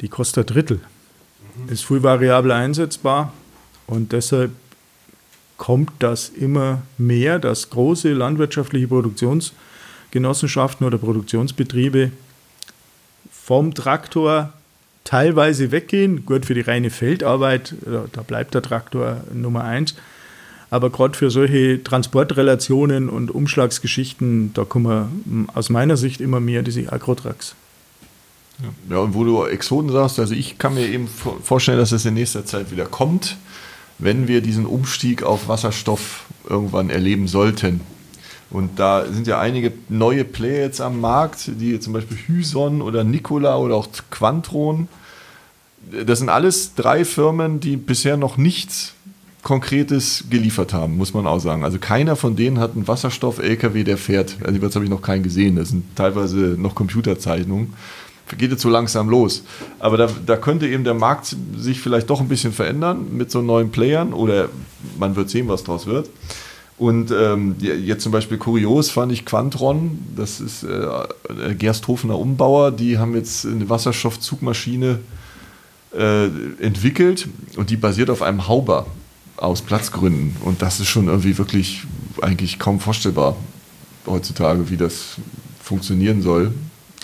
die 0.00 0.08
kostet 0.08 0.48
ein 0.48 0.54
Drittel. 0.54 0.80
Mhm. 1.56 1.72
Ist 1.72 1.84
viel 1.84 2.02
variabler 2.02 2.54
einsetzbar 2.54 3.32
und 3.88 4.12
deshalb 4.12 4.52
kommt 5.58 5.90
das 5.98 6.30
immer 6.30 6.82
mehr, 6.96 7.38
dass 7.38 7.68
große 7.68 8.12
landwirtschaftliche 8.14 8.88
Produktionsgenossenschaften 8.88 10.86
oder 10.86 10.96
Produktionsbetriebe 10.96 12.12
vom 13.30 13.74
Traktor 13.74 14.52
teilweise 15.04 15.70
weggehen. 15.70 16.24
Gut, 16.24 16.46
für 16.46 16.54
die 16.54 16.62
reine 16.62 16.90
Feldarbeit, 16.90 17.74
da 18.12 18.22
bleibt 18.22 18.54
der 18.54 18.62
Traktor 18.62 19.22
Nummer 19.34 19.64
eins. 19.64 19.94
Aber 20.70 20.90
gerade 20.90 21.16
für 21.16 21.30
solche 21.30 21.82
Transportrelationen 21.82 23.08
und 23.08 23.30
Umschlagsgeschichten, 23.30 24.52
da 24.54 24.64
kommen 24.64 25.48
aus 25.54 25.70
meiner 25.70 25.96
Sicht 25.96 26.20
immer 26.20 26.40
mehr 26.40 26.62
diese 26.62 26.92
Agrotracks. 26.92 27.54
Ja, 28.90 28.98
und 28.98 29.14
wo 29.14 29.24
du 29.24 29.44
Exoten 29.44 29.90
sagst, 29.90 30.18
also 30.18 30.34
ich 30.34 30.58
kann 30.58 30.74
mir 30.74 30.86
eben 30.86 31.08
vorstellen, 31.08 31.78
dass 31.78 31.92
es 31.92 32.04
in 32.04 32.14
nächster 32.14 32.44
Zeit 32.44 32.70
wieder 32.70 32.86
kommt 32.86 33.36
wenn 33.98 34.28
wir 34.28 34.40
diesen 34.40 34.66
Umstieg 34.66 35.22
auf 35.22 35.48
Wasserstoff 35.48 36.24
irgendwann 36.48 36.90
erleben 36.90 37.28
sollten. 37.28 37.80
Und 38.50 38.78
da 38.78 39.04
sind 39.06 39.26
ja 39.26 39.38
einige 39.40 39.72
neue 39.88 40.24
Player 40.24 40.64
jetzt 40.64 40.80
am 40.80 41.00
Markt, 41.00 41.50
die 41.60 41.78
zum 41.80 41.92
Beispiel 41.92 42.16
Hyson 42.26 42.80
oder 42.80 43.04
Nikola 43.04 43.58
oder 43.58 43.74
auch 43.74 43.88
Quantron. 44.10 44.88
Das 46.06 46.18
sind 46.18 46.28
alles 46.28 46.74
drei 46.74 47.04
Firmen, 47.04 47.60
die 47.60 47.76
bisher 47.76 48.16
noch 48.16 48.36
nichts 48.36 48.94
Konkretes 49.42 50.24
geliefert 50.30 50.72
haben, 50.72 50.96
muss 50.96 51.14
man 51.14 51.26
auch 51.26 51.38
sagen. 51.38 51.64
Also 51.64 51.78
keiner 51.78 52.16
von 52.16 52.36
denen 52.36 52.58
hat 52.58 52.74
einen 52.74 52.88
Wasserstoff-LKW, 52.88 53.84
der 53.84 53.96
fährt. 53.96 54.36
Also 54.44 54.60
jetzt 54.60 54.74
habe 54.74 54.84
ich 54.84 54.90
noch 54.90 55.02
keinen 55.02 55.22
gesehen. 55.22 55.56
Das 55.56 55.68
sind 55.68 55.84
teilweise 55.94 56.56
noch 56.58 56.74
Computerzeichnungen 56.74 57.74
geht 58.36 58.50
jetzt 58.50 58.62
so 58.62 58.68
langsam 58.68 59.08
los. 59.08 59.44
Aber 59.78 59.96
da, 59.96 60.08
da 60.26 60.36
könnte 60.36 60.68
eben 60.68 60.84
der 60.84 60.94
Markt 60.94 61.36
sich 61.56 61.80
vielleicht 61.80 62.10
doch 62.10 62.20
ein 62.20 62.28
bisschen 62.28 62.52
verändern 62.52 63.06
mit 63.12 63.30
so 63.30 63.42
neuen 63.42 63.70
Playern 63.70 64.12
oder 64.12 64.48
man 64.98 65.16
wird 65.16 65.30
sehen, 65.30 65.48
was 65.48 65.64
draus 65.64 65.86
wird. 65.86 66.10
Und 66.78 67.10
ähm, 67.10 67.56
jetzt 67.58 68.04
zum 68.04 68.12
Beispiel 68.12 68.38
kurios 68.38 68.90
fand 68.90 69.10
ich 69.10 69.24
Quantron, 69.24 69.98
das 70.14 70.40
ist 70.40 70.62
äh, 70.62 71.54
Gersthofener 71.54 72.16
Umbauer, 72.16 72.70
die 72.70 72.98
haben 72.98 73.16
jetzt 73.16 73.44
eine 73.44 73.68
Wasserstoffzugmaschine 73.68 75.00
äh, 75.96 76.26
entwickelt 76.60 77.28
und 77.56 77.70
die 77.70 77.76
basiert 77.76 78.10
auf 78.10 78.22
einem 78.22 78.46
Hauber 78.46 78.86
aus 79.36 79.62
Platzgründen. 79.62 80.36
Und 80.44 80.62
das 80.62 80.78
ist 80.78 80.88
schon 80.88 81.08
irgendwie 81.08 81.36
wirklich 81.36 81.82
eigentlich 82.22 82.60
kaum 82.60 82.78
vorstellbar 82.78 83.36
heutzutage, 84.06 84.70
wie 84.70 84.76
das 84.76 85.16
funktionieren 85.60 86.22
soll 86.22 86.52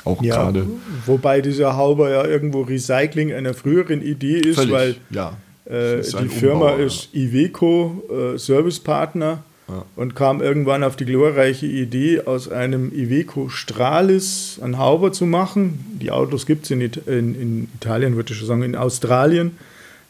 auch 0.04 0.22
ja, 0.22 0.36
gerade. 0.36 0.66
Wobei 1.06 1.40
dieser 1.40 1.76
Hauber 1.76 2.10
ja 2.10 2.24
irgendwo 2.24 2.62
Recycling 2.62 3.32
einer 3.32 3.54
früheren 3.54 4.02
Idee 4.02 4.38
ist, 4.38 4.56
Völlig, 4.56 4.72
weil 4.72 4.96
ja, 5.10 5.36
äh, 5.68 6.00
ist 6.00 6.18
die 6.18 6.28
Firma 6.28 6.72
Umbau, 6.72 6.84
ist 6.84 7.08
ja. 7.12 7.22
Iveco, 7.22 8.02
äh, 8.34 8.38
Servicepartner 8.38 9.42
ja. 9.68 9.84
und 9.96 10.14
kam 10.14 10.42
irgendwann 10.42 10.84
auf 10.84 10.96
die 10.96 11.04
glorreiche 11.04 11.66
Idee, 11.66 12.22
aus 12.24 12.50
einem 12.50 12.92
Iveco 12.92 13.48
Stralis 13.48 14.58
einen 14.62 14.78
Hauber 14.78 15.12
zu 15.12 15.26
machen. 15.26 15.98
Die 16.00 16.10
Autos 16.10 16.46
gibt 16.46 16.64
es 16.64 16.70
in, 16.70 16.80
in, 16.80 16.90
in, 17.06 17.68
Italien, 17.74 18.16
würde 18.16 18.32
ich 18.32 18.38
schon 18.38 18.48
sagen, 18.48 18.62
in 18.62 18.76
Australien. 18.76 19.56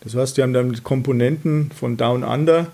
Das 0.01 0.15
heißt, 0.15 0.37
die 0.37 0.43
haben 0.43 0.53
dann 0.53 0.83
Komponenten 0.83 1.71
von 1.75 1.97
Down 1.97 2.25
Under 2.25 2.67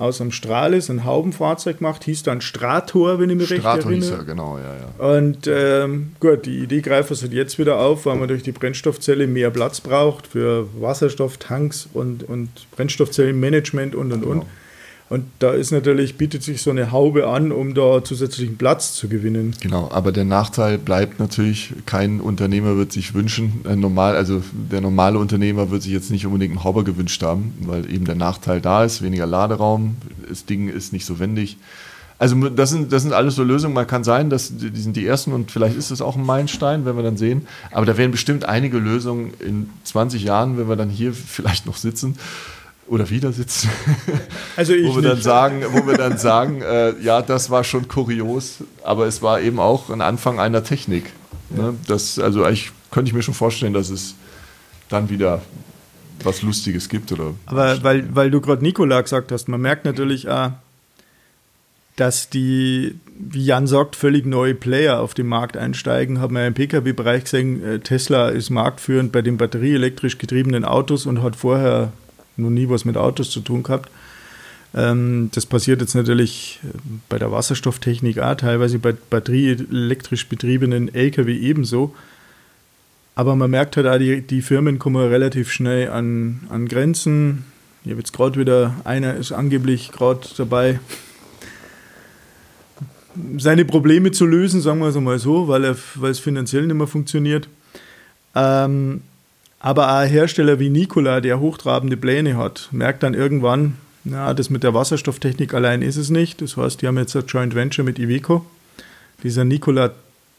aus 0.00 0.20
einem 0.20 0.32
Stralis 0.32 0.88
ein 0.88 1.04
Haubenfahrzeug 1.04 1.78
gemacht, 1.78 2.04
hieß 2.04 2.22
dann 2.22 2.40
Strator, 2.40 3.20
wenn 3.20 3.28
ich 3.28 3.36
mich 3.36 3.46
Strator 3.46 3.74
recht 3.74 3.84
erinnere. 3.84 4.00
Hieß 4.00 4.10
er, 4.10 4.24
genau, 4.24 4.58
ja, 4.58 4.74
ja. 4.74 5.16
Und 5.16 5.46
ähm, 5.46 6.12
gut, 6.20 6.46
die 6.46 6.60
Idee 6.60 6.80
greift 6.80 7.10
also 7.10 7.26
jetzt 7.26 7.58
wieder 7.58 7.78
auf, 7.78 8.06
weil 8.06 8.16
man 8.16 8.26
durch 8.26 8.42
die 8.42 8.52
Brennstoffzelle 8.52 9.26
mehr 9.26 9.50
Platz 9.50 9.82
braucht 9.82 10.26
für 10.26 10.68
Wasserstofftanks 10.80 11.86
und, 11.92 12.22
und 12.22 12.48
Brennstoffzellenmanagement 12.70 13.94
und 13.94 14.12
und 14.12 14.22
genau. 14.22 14.32
und. 14.32 14.46
Und 15.10 15.24
da 15.40 15.50
ist 15.50 15.72
natürlich, 15.72 16.16
bietet 16.16 16.44
sich 16.44 16.62
so 16.62 16.70
eine 16.70 16.92
Haube 16.92 17.26
an, 17.26 17.50
um 17.50 17.74
da 17.74 18.04
zusätzlichen 18.04 18.56
Platz 18.56 18.94
zu 18.94 19.08
gewinnen. 19.08 19.56
Genau, 19.60 19.90
aber 19.90 20.12
der 20.12 20.24
Nachteil 20.24 20.78
bleibt 20.78 21.18
natürlich, 21.18 21.74
kein 21.84 22.20
Unternehmer 22.20 22.76
wird 22.76 22.92
sich 22.92 23.12
wünschen, 23.12 23.60
äh, 23.68 23.74
normal, 23.74 24.14
also 24.14 24.40
der 24.52 24.80
normale 24.80 25.18
Unternehmer 25.18 25.72
wird 25.72 25.82
sich 25.82 25.90
jetzt 25.90 26.12
nicht 26.12 26.26
unbedingt 26.26 26.52
einen 26.52 26.62
Hauber 26.62 26.84
gewünscht 26.84 27.24
haben, 27.24 27.54
weil 27.62 27.92
eben 27.92 28.04
der 28.04 28.14
Nachteil 28.14 28.60
da 28.60 28.84
ist, 28.84 29.02
weniger 29.02 29.26
Laderaum, 29.26 29.96
das 30.28 30.46
Ding 30.46 30.68
ist 30.68 30.92
nicht 30.92 31.04
so 31.04 31.18
wendig. 31.18 31.56
Also 32.20 32.36
das 32.48 32.70
sind, 32.70 32.92
das 32.92 33.02
sind 33.02 33.12
alles 33.12 33.34
so 33.34 33.42
Lösungen. 33.42 33.74
Man 33.74 33.88
kann 33.88 34.04
sein, 34.04 34.30
dass 34.30 34.56
die 34.56 34.80
sind 34.80 34.94
die 34.94 35.06
ersten 35.06 35.32
und 35.32 35.50
vielleicht 35.50 35.74
ist 35.74 35.90
es 35.90 36.02
auch 36.02 36.16
ein 36.16 36.24
Meilenstein, 36.24 36.84
wenn 36.84 36.94
wir 36.94 37.02
dann 37.02 37.16
sehen. 37.16 37.48
Aber 37.72 37.86
da 37.86 37.96
werden 37.96 38.12
bestimmt 38.12 38.44
einige 38.44 38.78
Lösungen 38.78 39.32
in 39.40 39.70
20 39.84 40.22
Jahren, 40.22 40.56
wenn 40.56 40.68
wir 40.68 40.76
dann 40.76 40.90
hier 40.90 41.12
vielleicht 41.14 41.66
noch 41.66 41.76
sitzen, 41.76 42.16
oder 42.90 43.08
wieder 43.08 43.32
sitzen, 43.32 43.70
also 44.56 44.72
wo, 44.72 44.96
wir 44.96 45.02
dann 45.02 45.22
sagen, 45.22 45.62
wo 45.70 45.86
wir 45.86 45.96
dann 45.96 46.18
sagen, 46.18 46.60
äh, 46.60 46.98
ja, 47.00 47.22
das 47.22 47.48
war 47.48 47.62
schon 47.62 47.86
kurios, 47.86 48.64
aber 48.82 49.06
es 49.06 49.22
war 49.22 49.40
eben 49.40 49.60
auch 49.60 49.90
ein 49.90 50.00
Anfang 50.00 50.40
einer 50.40 50.64
Technik. 50.64 51.04
Ne? 51.50 51.74
Das, 51.86 52.18
also 52.18 52.42
eigentlich 52.42 52.72
könnte 52.90 53.08
ich 53.08 53.14
mir 53.14 53.22
schon 53.22 53.34
vorstellen, 53.34 53.74
dass 53.74 53.90
es 53.90 54.16
dann 54.88 55.08
wieder 55.08 55.40
was 56.24 56.42
Lustiges 56.42 56.88
gibt. 56.88 57.12
Oder 57.12 57.34
aber 57.46 57.80
weil, 57.84 58.12
weil 58.12 58.30
du 58.32 58.40
gerade 58.40 58.62
Nikola 58.62 59.00
gesagt 59.00 59.30
hast, 59.30 59.48
man 59.48 59.60
merkt 59.60 59.84
natürlich 59.84 60.28
auch, 60.28 60.50
dass 61.94 62.28
die, 62.28 62.96
wie 63.16 63.44
Jan 63.44 63.68
sagt, 63.68 63.94
völlig 63.94 64.26
neue 64.26 64.56
Player 64.56 64.98
auf 64.98 65.14
den 65.14 65.28
Markt 65.28 65.56
einsteigen. 65.56 66.18
Haben 66.18 66.34
wir 66.34 66.44
im 66.44 66.54
Pkw-Bereich 66.54 67.22
gesehen, 67.22 67.64
äh, 67.64 67.78
Tesla 67.78 68.30
ist 68.30 68.50
marktführend 68.50 69.12
bei 69.12 69.22
den 69.22 69.36
batterieelektrisch 69.36 70.18
getriebenen 70.18 70.64
Autos 70.64 71.06
und 71.06 71.22
hat 71.22 71.36
vorher 71.36 71.92
noch 72.40 72.50
nie 72.50 72.68
was 72.68 72.84
mit 72.84 72.96
Autos 72.96 73.30
zu 73.30 73.40
tun 73.40 73.62
gehabt. 73.62 73.90
Ähm, 74.74 75.30
das 75.34 75.46
passiert 75.46 75.80
jetzt 75.80 75.94
natürlich 75.94 76.60
bei 77.08 77.18
der 77.18 77.32
Wasserstofftechnik 77.32 78.18
auch, 78.18 78.36
teilweise 78.36 78.78
bei 78.78 78.92
batterieelektrisch 78.92 80.28
betriebenen 80.28 80.94
Lkw 80.94 81.32
ebenso. 81.32 81.94
Aber 83.14 83.36
man 83.36 83.50
merkt 83.50 83.76
halt 83.76 83.86
auch, 83.86 83.98
die, 83.98 84.22
die 84.22 84.42
Firmen 84.42 84.78
kommen 84.78 85.08
relativ 85.08 85.50
schnell 85.50 85.90
an, 85.90 86.40
an 86.48 86.68
Grenzen. 86.68 87.44
Ich 87.84 87.90
habe 87.90 88.00
jetzt 88.00 88.12
gerade 88.12 88.38
wieder, 88.38 88.74
einer 88.84 89.16
ist 89.16 89.32
angeblich 89.32 89.90
gerade 89.90 90.20
dabei, 90.36 90.80
seine 93.38 93.64
Probleme 93.64 94.12
zu 94.12 94.24
lösen, 94.24 94.60
sagen 94.60 94.78
wir 94.78 94.88
es 94.88 94.94
mal 94.94 95.18
so, 95.18 95.48
weil, 95.48 95.76
weil 95.96 96.10
es 96.10 96.20
finanziell 96.20 96.66
nicht 96.66 96.76
mehr 96.76 96.86
funktioniert. 96.86 97.48
Ähm, 98.34 99.02
aber 99.60 99.92
auch 99.92 100.06
Hersteller 100.06 100.58
wie 100.58 100.70
Nikola, 100.70 101.20
der 101.20 101.38
hochtrabende 101.38 101.96
Pläne 101.96 102.36
hat, 102.36 102.68
merkt 102.72 103.02
dann 103.02 103.14
irgendwann, 103.14 103.76
na, 104.02 104.32
das 104.32 104.48
mit 104.48 104.62
der 104.62 104.74
Wasserstofftechnik 104.74 105.52
allein 105.52 105.82
ist 105.82 105.96
es 105.96 106.08
nicht. 106.10 106.40
Das 106.40 106.56
heißt, 106.56 106.80
die 106.80 106.86
haben 106.86 106.96
jetzt 106.96 107.14
ein 107.14 107.26
Joint 107.26 107.54
Venture 107.54 107.84
mit 107.84 107.98
Iveco. 107.98 108.44
Dieser 109.22 109.44
Nikola 109.44 109.92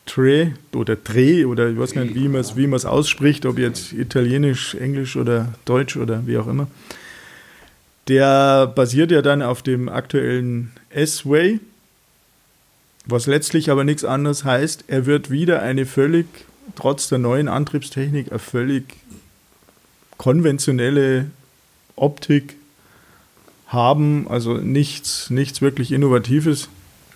Tre 0.08 0.54
oder 0.74 1.02
Tre 1.02 1.46
oder 1.46 1.70
ich 1.70 1.78
weiß 1.78 1.94
nicht, 1.96 2.16
wie 2.16 2.28
man 2.28 2.42
es 2.42 2.58
wie 2.58 2.74
ausspricht, 2.88 3.46
ob 3.46 3.60
jetzt 3.60 3.94
Italienisch, 3.94 4.74
Englisch 4.74 5.16
oder 5.16 5.54
Deutsch 5.66 5.96
oder 5.96 6.26
wie 6.26 6.38
auch 6.38 6.48
immer. 6.48 6.68
Der 8.08 8.66
basiert 8.66 9.12
ja 9.12 9.22
dann 9.22 9.44
auf 9.44 9.62
dem 9.62 9.88
aktuellen 9.88 10.72
S-Way, 10.90 11.60
was 13.06 13.28
letztlich 13.28 13.70
aber 13.70 13.84
nichts 13.84 14.04
anderes 14.04 14.44
heißt, 14.44 14.86
er 14.88 15.06
wird 15.06 15.30
wieder 15.30 15.62
eine 15.62 15.86
völlig, 15.86 16.26
trotz 16.76 17.10
der 17.10 17.18
neuen 17.18 17.48
Antriebstechnik, 17.48 18.30
eine 18.30 18.40
völlig 18.40 18.96
konventionelle 20.18 21.28
Optik 21.96 22.56
haben, 23.68 24.28
also 24.30 24.58
nichts, 24.58 25.30
nichts 25.30 25.62
wirklich 25.62 25.92
Innovatives. 25.92 26.70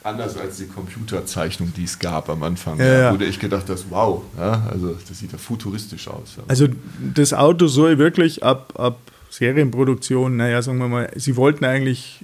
Anders 0.03 0.37
als 0.37 0.57
die 0.57 0.67
Computerzeichnung, 0.67 1.73
die 1.75 1.83
es 1.83 1.99
gab 1.99 2.29
am 2.29 2.43
Anfang. 2.43 2.79
Ja, 2.79 2.99
ja. 2.99 3.11
Wurde 3.11 3.25
ich 3.25 3.39
gedacht, 3.39 3.67
dass 3.69 3.85
wow, 3.89 4.21
ja, 4.37 4.67
also 4.71 4.95
das 5.07 5.19
sieht 5.19 5.31
ja 5.31 5.37
futuristisch 5.37 6.07
aus. 6.07 6.37
Also 6.47 6.67
das 7.13 7.33
Auto 7.33 7.67
soll 7.67 7.97
wirklich 7.97 8.43
ab, 8.43 8.73
ab 8.77 8.99
Serienproduktion, 9.31 10.37
naja, 10.37 10.61
sagen 10.61 10.77
wir 10.77 10.87
mal, 10.87 11.11
sie 11.15 11.35
wollten 11.35 11.65
eigentlich 11.65 12.19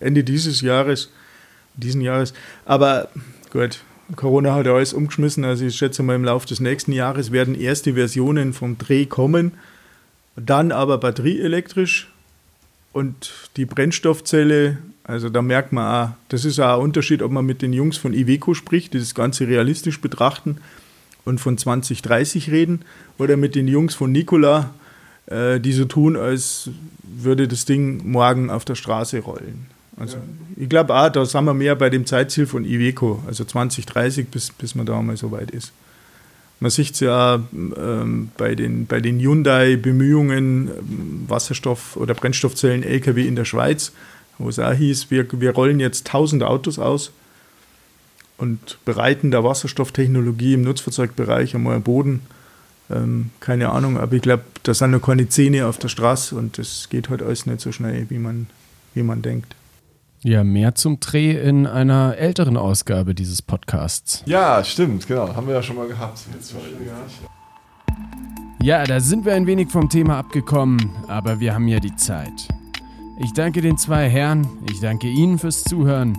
Ende 0.00 0.24
dieses 0.24 0.60
Jahres, 0.60 1.10
diesen 1.74 2.00
Jahres, 2.00 2.32
aber 2.64 3.08
gut, 3.52 3.80
Corona 4.16 4.54
hat 4.54 4.66
ja 4.66 4.74
alles 4.74 4.94
umgeschmissen, 4.94 5.44
also 5.44 5.66
ich 5.66 5.76
schätze 5.76 6.02
mal 6.02 6.16
im 6.16 6.24
Laufe 6.24 6.46
des 6.46 6.60
nächsten 6.60 6.92
Jahres 6.92 7.30
werden 7.30 7.54
erste 7.54 7.94
Versionen 7.94 8.52
vom 8.52 8.78
Dreh 8.78 9.06
kommen. 9.06 9.52
Dann 10.36 10.72
aber 10.72 10.98
batterieelektrisch 10.98 12.10
und 12.92 13.32
die 13.56 13.66
Brennstoffzelle, 13.66 14.78
also 15.04 15.28
da 15.28 15.42
merkt 15.42 15.72
man 15.72 16.08
auch, 16.08 16.10
das 16.28 16.44
ist 16.44 16.58
auch 16.58 16.78
ein 16.78 16.84
Unterschied, 16.84 17.22
ob 17.22 17.32
man 17.32 17.44
mit 17.44 17.60
den 17.60 17.72
Jungs 17.72 17.96
von 17.96 18.14
Iveco 18.14 18.54
spricht, 18.54 18.94
die 18.94 18.98
das 18.98 19.14
Ganze 19.14 19.46
realistisch 19.46 20.00
betrachten 20.00 20.58
und 21.24 21.38
von 21.40 21.58
2030 21.58 22.50
reden, 22.50 22.82
oder 23.18 23.36
mit 23.36 23.54
den 23.54 23.68
Jungs 23.68 23.94
von 23.94 24.10
Nikola, 24.10 24.70
äh, 25.26 25.60
die 25.60 25.72
so 25.72 25.84
tun, 25.84 26.16
als 26.16 26.70
würde 27.02 27.48
das 27.48 27.64
Ding 27.64 28.10
morgen 28.10 28.48
auf 28.48 28.64
der 28.64 28.74
Straße 28.74 29.18
rollen. 29.20 29.66
Also 29.98 30.16
ja. 30.16 30.22
ich 30.56 30.68
glaube 30.68 30.94
auch, 30.94 31.08
da 31.08 31.24
sind 31.24 31.44
wir 31.44 31.54
mehr 31.54 31.74
bei 31.76 31.90
dem 31.90 32.06
Zeitziel 32.06 32.46
von 32.46 32.64
Iveco, 32.64 33.22
also 33.26 33.44
2030, 33.44 34.28
bis, 34.28 34.50
bis 34.50 34.74
man 34.74 34.86
da 34.86 35.00
mal 35.02 35.16
so 35.16 35.30
weit 35.30 35.50
ist. 35.50 35.72
Man 36.60 36.70
sieht 36.70 36.94
es 36.94 37.00
ja 37.00 37.40
ähm, 37.52 38.30
bei 38.36 38.54
den, 38.54 38.86
bei 38.86 39.00
den 39.00 39.20
Hyundai-Bemühungen, 39.20 40.68
ähm, 40.68 41.24
Wasserstoff- 41.28 41.96
oder 41.96 42.14
Brennstoffzellen-Lkw 42.14 43.26
in 43.26 43.36
der 43.36 43.44
Schweiz, 43.44 43.92
wo 44.38 44.48
es 44.48 44.58
auch 44.58 44.72
hieß, 44.72 45.10
wir, 45.10 45.26
wir 45.40 45.52
rollen 45.52 45.78
jetzt 45.78 46.08
1000 46.08 46.42
Autos 46.42 46.78
aus 46.78 47.12
und 48.38 48.78
bereiten 48.84 49.30
der 49.30 49.44
Wasserstofftechnologie 49.44 50.54
im 50.54 50.62
Nutzfahrzeugbereich 50.62 51.54
einmal 51.54 51.76
am 51.76 51.82
Boden. 51.82 52.22
Ähm, 52.90 53.30
keine 53.40 53.70
Ahnung, 53.70 53.98
aber 53.98 54.14
ich 54.14 54.22
glaube, 54.22 54.44
da 54.62 54.74
sind 54.74 54.92
noch 54.92 55.02
keine 55.02 55.28
Zähne 55.28 55.66
auf 55.66 55.78
der 55.78 55.88
Straße 55.88 56.34
und 56.34 56.58
das 56.58 56.88
geht 56.88 57.08
halt 57.08 57.22
alles 57.22 57.46
nicht 57.46 57.60
so 57.60 57.70
schnell, 57.70 58.06
wie 58.08 58.18
man, 58.18 58.46
wie 58.94 59.02
man 59.02 59.22
denkt. 59.22 59.54
Ja, 60.22 60.42
mehr 60.42 60.74
zum 60.74 60.98
Dreh 60.98 61.32
in 61.32 61.66
einer 61.66 62.16
älteren 62.16 62.56
Ausgabe 62.56 63.14
dieses 63.14 63.40
Podcasts. 63.40 64.22
Ja, 64.26 64.64
stimmt, 64.64 65.06
genau. 65.06 65.34
Haben 65.34 65.46
wir 65.46 65.54
ja 65.54 65.62
schon 65.62 65.76
mal 65.76 65.86
gehabt. 65.86 66.20
Ja, 68.60 68.84
da 68.84 68.98
sind 68.98 69.24
wir 69.24 69.34
ein 69.34 69.46
wenig 69.46 69.70
vom 69.70 69.88
Thema 69.88 70.18
abgekommen, 70.18 70.90
aber 71.06 71.38
wir 71.38 71.54
haben 71.54 71.68
ja 71.68 71.78
die 71.78 71.94
Zeit. 71.94 72.48
Ich 73.20 73.32
danke 73.32 73.60
den 73.60 73.78
zwei 73.78 74.08
Herren, 74.08 74.46
ich 74.68 74.80
danke 74.80 75.08
Ihnen 75.08 75.38
fürs 75.38 75.62
Zuhören. 75.62 76.18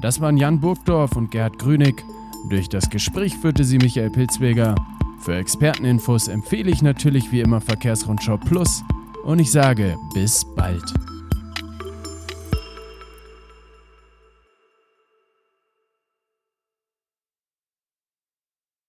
Das 0.00 0.20
waren 0.20 0.36
Jan 0.36 0.60
Burgdorf 0.60 1.16
und 1.16 1.30
Gerhard 1.30 1.58
Grünig. 1.58 2.04
Durch 2.50 2.68
das 2.68 2.90
Gespräch 2.90 3.36
führte 3.36 3.64
sie 3.64 3.78
Michael 3.78 4.10
Pilzweger. 4.10 4.74
Für 5.20 5.36
Experteninfos 5.36 6.28
empfehle 6.28 6.70
ich 6.70 6.82
natürlich 6.82 7.32
wie 7.32 7.40
immer 7.40 7.60
Verkehrsrundschau 7.60 8.36
Plus 8.36 8.82
und 9.24 9.38
ich 9.38 9.50
sage 9.50 9.96
bis 10.14 10.44
bald. 10.54 10.84